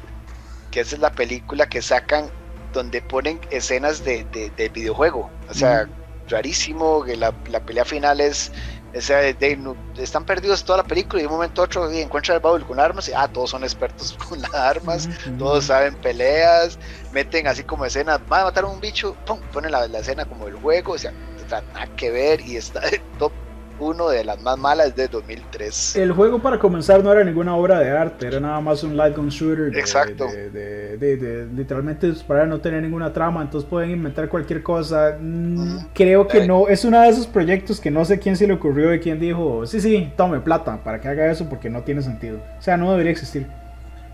[0.70, 2.30] que esa es la película que sacan
[2.72, 5.30] donde ponen escenas de, de, videojuego.
[5.48, 5.88] O sea,
[6.28, 8.52] rarísimo, que la, la, pelea final es,
[8.92, 12.80] están perdidos toda la película y de un momento a otro encuentran el baúl con
[12.80, 15.08] armas y ah, todos son expertos con las armas,
[15.38, 16.78] todos saben peleas,
[17.12, 20.24] meten así como escenas, van a matar a un bicho, pum, ponen la, la escena
[20.24, 21.12] como el juego, o sea,
[21.50, 22.82] nada que ver y está
[23.18, 23.32] top
[23.78, 25.96] uno de las más malas de 2003.
[25.96, 29.16] El juego para comenzar no era ninguna obra de arte, era nada más un light
[29.16, 29.76] gun shooter.
[29.76, 30.26] Exacto.
[30.26, 35.16] De, de, literalmente para no tener ninguna trama, entonces pueden inventar cualquier cosa.
[35.20, 38.54] Mm, creo que no, es uno de esos proyectos que no sé quién se le
[38.54, 42.02] ocurrió y quién dijo, sí, sí, tome plata para que haga eso porque no tiene
[42.02, 42.38] sentido.
[42.58, 43.46] O sea, no debería existir.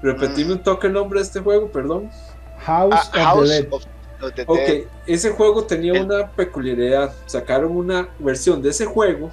[0.02, 2.10] Repetime un toque el nombre de este juego, perdón.
[2.58, 4.44] House, ah, of, the Dead.
[4.46, 7.12] ok, ese juego tenía una peculiaridad.
[7.26, 9.30] Sacaron una versión de ese juego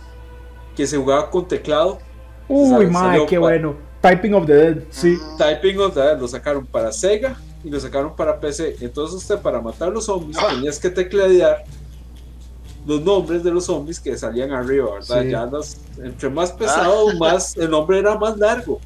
[0.80, 2.00] que se jugaba con teclado.
[2.48, 3.76] Uy, madre, qué bueno.
[4.02, 5.18] Typing of the Dead, sí.
[5.38, 8.78] Typing of the Dead lo sacaron para Sega y lo sacaron para PC.
[8.80, 10.52] Entonces usted para matar los zombies ah.
[10.52, 11.66] tenías que teclear
[12.88, 15.24] los nombres de los zombies que salían arriba, ¿verdad?
[15.24, 17.16] Ya los, entre más pesado, ah.
[17.20, 18.80] más el nombre era más largo.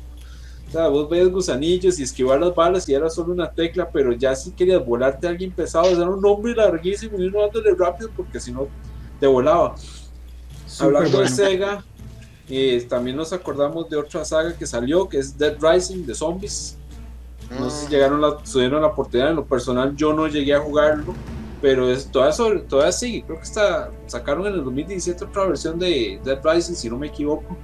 [0.69, 4.13] O sea, vos veías gusanillos y esquivar las balas y era solo una tecla, pero
[4.13, 8.09] ya si querías volarte a alguien pesado, era un nombre larguísimo y uno dándole rápido
[8.17, 8.67] porque si no
[9.19, 9.75] te volaba.
[10.79, 11.83] Hablando de Sega,
[12.49, 16.77] eh, también nos acordamos de otra saga que salió, que es Dead Rising de zombies.
[17.57, 17.89] No sé si mm.
[17.89, 21.13] llegaron la, tuvieron la oportunidad, en lo personal yo no llegué a jugarlo,
[21.61, 23.23] pero es, todavía, todavía sigue.
[23.23, 27.07] Creo que está, sacaron en el 2017 otra versión de Dead Rising, si no me
[27.07, 27.57] equivoco.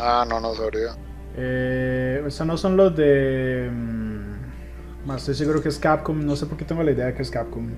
[0.00, 0.96] Ah, no, no sabría.
[1.36, 3.70] Eh, esos no son los de.
[3.72, 6.24] Mm, más estoy seguro que es Capcom.
[6.24, 7.68] No sé por qué tengo la idea de que es Capcom.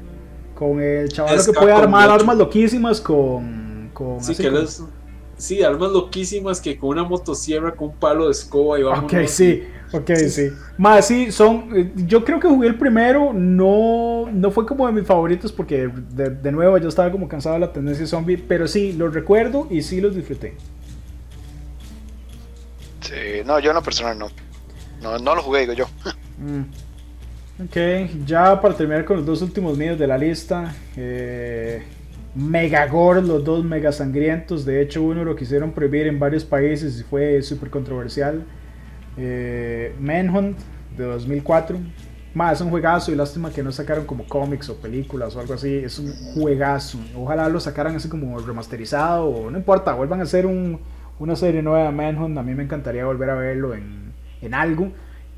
[0.55, 3.72] Con el chaval que puede armar armas loquísimas con
[4.21, 4.51] sí, que
[5.37, 9.13] sí, armas loquísimas que con una motosierra, con un palo de escoba y vamos.
[9.13, 10.51] Ok, sí, ok, sí.
[10.79, 11.69] Más, sí, son.
[11.75, 15.89] Eh, yo creo que jugué el primero, no, no fue como de mis favoritos porque
[15.89, 19.83] de, nuevo yo estaba como cansado de la tendencia zombie, pero sí, los recuerdo y
[19.83, 20.55] sí los disfruté.
[23.01, 24.29] Sí, no, yo en lo personal no.
[25.03, 25.87] No, no lo jugué, digo yo.
[26.39, 26.63] Mm.
[27.65, 27.77] Ok,
[28.25, 30.75] ya para terminar con los dos últimos míos de la lista.
[30.97, 31.83] Eh,
[32.35, 34.65] mega gore, los dos mega sangrientos.
[34.65, 38.45] De hecho, uno lo quisieron prohibir en varios países y fue súper controversial.
[39.17, 40.59] Eh, Manhunt
[40.97, 41.79] de 2004.
[42.35, 45.55] Más, es un juegazo y lástima que no sacaron como cómics o películas o algo
[45.55, 45.75] así.
[45.75, 46.99] Es un juegazo.
[47.15, 50.81] Ojalá lo sacaran así como remasterizado o no importa, vuelvan a hacer un,
[51.19, 52.39] una serie nueva de Manhunt.
[52.39, 54.93] A mí me encantaría volver a verlo en, en algo.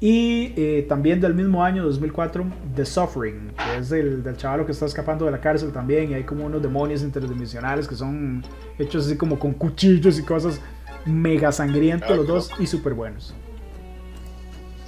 [0.04, 2.44] Y eh, también del mismo año, 2004,
[2.74, 6.10] The Suffering, que es del, del chaval que está escapando de la cárcel también.
[6.10, 8.44] Y hay como unos demonios interdimensionales que son
[8.78, 10.60] hechos así como con cuchillos y cosas
[11.06, 13.34] mega sangrientos los dos y súper buenos.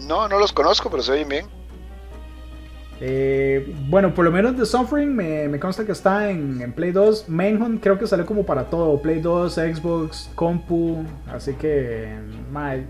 [0.07, 1.47] No, no los conozco, pero se oyen bien.
[3.01, 7.29] Eh, bueno, por lo menos The Suffering me, me consta que está en, Play 2.
[7.29, 11.05] Manhunt creo que sale como para todo: Play 2, Xbox, Compu.
[11.27, 12.17] Así que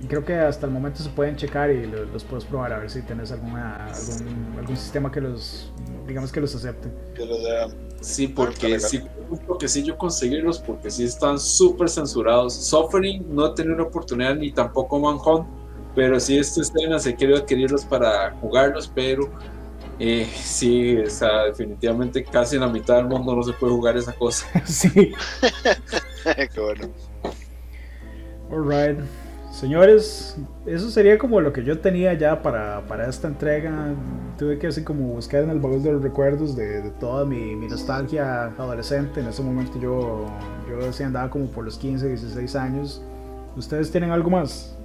[0.09, 3.03] creo que hasta el momento se pueden checar y los, puedes probar a ver si
[3.03, 3.87] tienes alguna,
[4.59, 5.73] algún, sistema que los,
[6.07, 6.89] digamos que los acepte.
[7.15, 7.39] Que los
[8.01, 9.03] Sí, porque sí,
[9.47, 12.55] porque sí yo conseguirlos porque sí están súper censurados.
[12.55, 15.49] Suffering no he tenido una oportunidad ni tampoco Manhunt
[15.95, 19.31] Pero sí, estas escenas he querido adquirirlos para jugarlos, pero
[19.99, 24.13] eh, sí, está definitivamente casi en la mitad del mundo no se puede jugar esa
[24.13, 24.47] cosa.
[24.65, 24.91] sí.
[26.55, 26.89] Qué bueno.
[28.51, 28.99] Alright.
[29.51, 30.37] Señores,
[30.67, 33.95] eso sería como lo que yo tenía ya para, para esta entrega.
[34.37, 37.67] Tuve que así como buscar en el baúl de los recuerdos de, toda mi, mi,
[37.67, 39.21] nostalgia adolescente.
[39.21, 40.27] En ese momento yo,
[40.69, 43.03] yo decía andaba como por los 15, 16 años.
[43.57, 44.77] ¿Ustedes tienen algo más?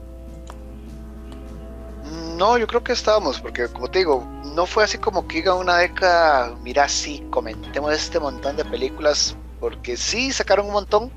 [2.11, 5.55] No, yo creo que estábamos, porque como te digo, no fue así como que iba
[5.55, 11.11] una década, mira, sí, comentemos este montón de películas, porque sí sacaron un montón,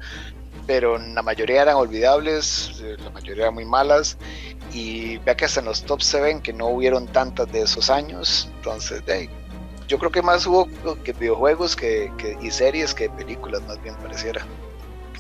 [0.66, 4.16] pero la mayoría eran olvidables, eh, la mayoría eran muy malas,
[4.72, 7.90] y vea que hasta en los top se ven que no hubieron tantas de esos
[7.90, 9.02] años, entonces
[9.88, 10.68] yo creo que más hubo
[11.02, 14.46] que videojuegos que, y series que películas, más bien pareciera.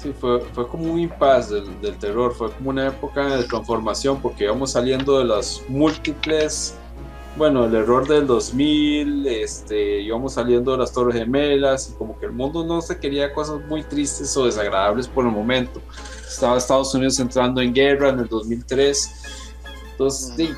[0.04, 4.20] Sí, fue, fue como un impasse del, del, terror, fue como una época de transformación
[4.20, 6.76] porque íbamos saliendo de las múltiples
[7.36, 12.26] bueno, el error del 2000, este, íbamos saliendo de las Torres Gemelas y como que
[12.26, 15.80] el mundo no se quería cosas muy tristes o desagradables por el momento.
[16.26, 19.10] Estaba Estados Unidos entrando en guerra en el 2003.
[19.90, 20.50] Entonces, sí,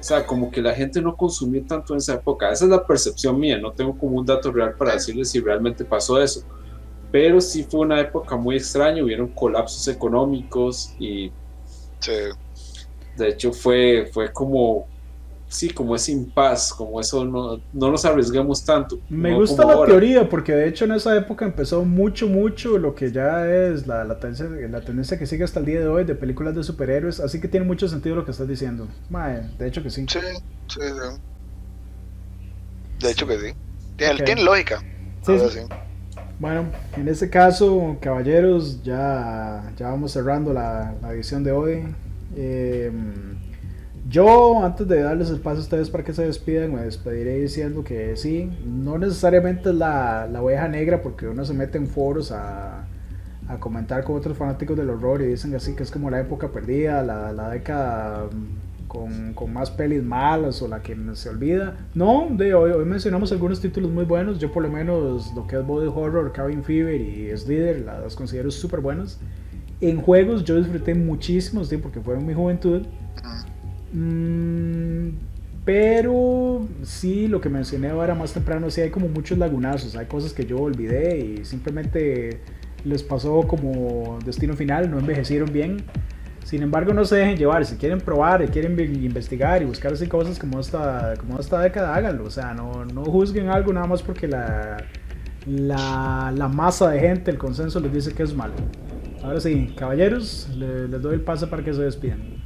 [0.00, 2.50] o sea, como que la gente no consumió tanto en esa época.
[2.50, 5.84] Esa es la percepción mía, no tengo como un dato real para decirles si realmente
[5.84, 6.42] pasó eso.
[7.10, 11.30] Pero sí fue una época muy extraña, hubieron colapsos económicos y...
[12.00, 12.12] Sí.
[13.16, 14.86] De hecho, fue, fue como
[15.48, 18.98] sí, como ese impas, como eso no, no nos arriesguemos tanto.
[19.08, 23.12] Me gusta la teoría, porque de hecho en esa época empezó mucho, mucho lo que
[23.12, 26.14] ya es la, la, tendencia, la tendencia que sigue hasta el día de hoy de
[26.14, 28.88] películas de superhéroes, así que tiene mucho sentido lo que estás diciendo.
[29.58, 30.06] de hecho que sí.
[30.08, 30.18] Sí,
[30.68, 30.80] sí,
[33.00, 33.54] De hecho que sí.
[33.96, 34.82] Tiene, lógica.
[35.22, 35.60] Sí, sí.
[36.38, 41.84] Bueno, en este caso, caballeros, ya, ya vamos cerrando la, la edición de hoy.
[42.36, 42.92] Eh,
[44.08, 47.82] yo, antes de darles el paso a ustedes para que se despidan, me despediré diciendo
[47.82, 52.30] que sí, no necesariamente es la, la oveja negra, porque uno se mete en foros
[52.32, 52.86] a,
[53.48, 56.48] a, comentar con otros fanáticos del horror y dicen así que es como la época
[56.52, 58.28] perdida, la, la década
[58.96, 61.76] con, con, más pelis malas o la que se olvida.
[61.94, 64.38] No, de hoy, hoy mencionamos algunos títulos muy buenos.
[64.38, 68.50] Yo, por lo menos, lo que es Body Horror, Cabin Fever y Slither, las considero
[68.50, 69.20] súper buenas.
[69.80, 71.76] En juegos, yo disfruté muchísimo, ¿sí?
[71.76, 72.82] porque fueron mi juventud.
[73.92, 75.10] Mm,
[75.64, 80.32] pero sí, lo que mencioné ahora más temprano, sí hay como muchos lagunazos, hay cosas
[80.32, 82.40] que yo olvidé y simplemente
[82.84, 85.84] les pasó como destino final, no envejecieron bien.
[86.46, 90.06] Sin embargo, no se dejen llevar, si quieren probar y quieren investigar y buscar así
[90.06, 92.24] cosas como esta, como esta década, háganlo.
[92.24, 94.76] O sea, no, no juzguen algo nada más porque la,
[95.44, 98.54] la, la, masa de gente, el consenso les dice que es malo.
[99.24, 102.36] Ahora sí, caballeros, les doy el paso para que se despidan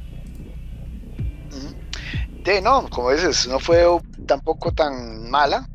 [2.43, 3.85] de no, como dices, no fue
[4.25, 5.67] tampoco tan mala.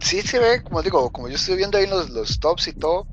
[0.00, 3.06] Sí se ve, como digo, como yo estoy viendo ahí los, los tops y todo,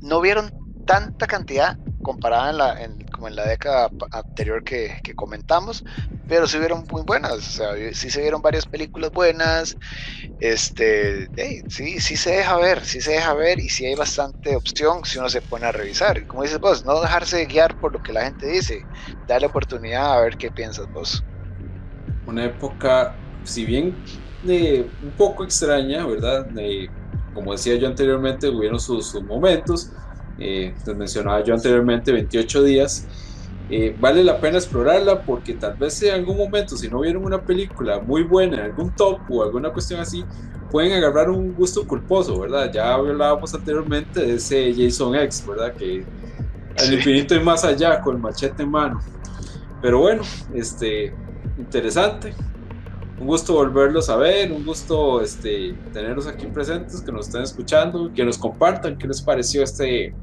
[0.00, 0.52] no vieron
[0.86, 5.84] tanta cantidad comparada en la, en, en la década anterior que, comentamos,
[6.28, 9.76] pero sí vieron muy buenas, o sea, sí se vieron varias películas buenas,
[10.40, 11.28] este,
[11.68, 15.18] sí, sí se deja ver, sí se deja ver y sí hay bastante opción si
[15.18, 18.24] uno se pone a revisar, como dices vos, no dejarse guiar por lo que la
[18.24, 18.82] gente dice,
[19.28, 21.22] darle oportunidad a ver qué piensas vos
[22.26, 23.14] una época,
[23.44, 23.94] si bien
[24.42, 26.46] de un poco extraña, ¿verdad?
[27.32, 29.90] como decía yo anteriormente, hubieron sus, momentos,
[30.38, 33.06] eh, les mencionaba yo anteriormente 28 días,
[33.70, 37.40] eh, vale la pena explorarla porque tal vez en algún momento, si no vieron una
[37.40, 40.24] película muy buena en algún top o alguna cuestión así,
[40.70, 42.70] pueden agarrar un gusto culposo, ¿verdad?
[42.72, 45.74] Ya hablábamos anteriormente de ese Jason X, ¿verdad?
[45.74, 46.04] Que
[46.78, 49.00] al infinito y más allá, con el machete en mano.
[49.80, 51.14] Pero bueno, este,
[51.56, 52.34] interesante.
[53.18, 58.12] Un gusto volverlos a ver, un gusto este, tenerlos aquí presentes, que nos estén escuchando,
[58.12, 60.14] que nos compartan qué les pareció este,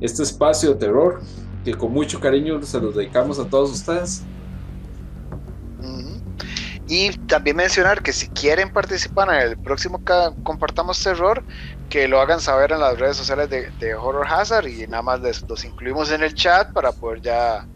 [0.00, 1.20] este espacio de terror,
[1.64, 4.24] que con mucho cariño se los dedicamos a todos ustedes.
[6.88, 10.00] Y también mencionar que si quieren participar en el próximo
[10.44, 11.42] Compartamos Terror,
[11.88, 15.42] que lo hagan saber en las redes sociales de, Horror Hazard y nada más les,
[15.48, 17.66] los incluimos en el chat para poder ya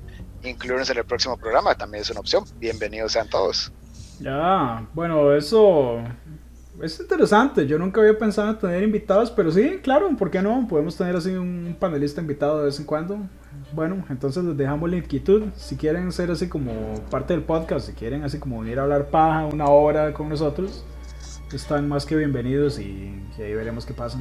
[0.45, 2.45] incluirnos en el próximo programa, también es una opción.
[2.59, 3.73] Bienvenidos sean todos.
[4.21, 5.99] Ya, bueno, eso
[6.83, 7.67] es interesante.
[7.67, 10.67] Yo nunca había pensado en tener invitados, pero sí, claro, ¿por qué no?
[10.69, 13.19] Podemos tener así un panelista invitado de vez en cuando.
[13.73, 15.45] Bueno, entonces les dejamos la inquietud.
[15.57, 16.73] Si quieren ser así como
[17.11, 20.85] parte del podcast, si quieren así como venir a hablar paja una hora con nosotros,
[21.53, 24.19] están más que bienvenidos y, ahí veremos qué pasa.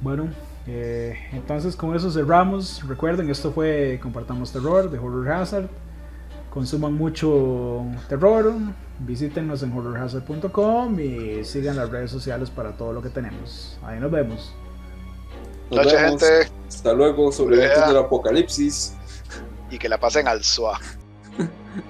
[0.00, 0.28] Bueno,
[0.66, 2.86] eh, entonces con eso cerramos.
[2.88, 5.68] Recuerden, esto fue Compartamos Terror de Horror Hazard.
[6.50, 8.52] Consuman mucho terror,
[8.98, 13.78] visítenos en horrorhazard.com y sigan las redes sociales para todo lo que tenemos.
[13.82, 14.52] Ahí nos vemos.
[15.70, 16.22] Nos vemos.
[16.22, 16.50] gente.
[16.68, 18.94] Hasta luego, sobrevivientes del apocalipsis.
[19.70, 20.78] Y que la pasen al SUA.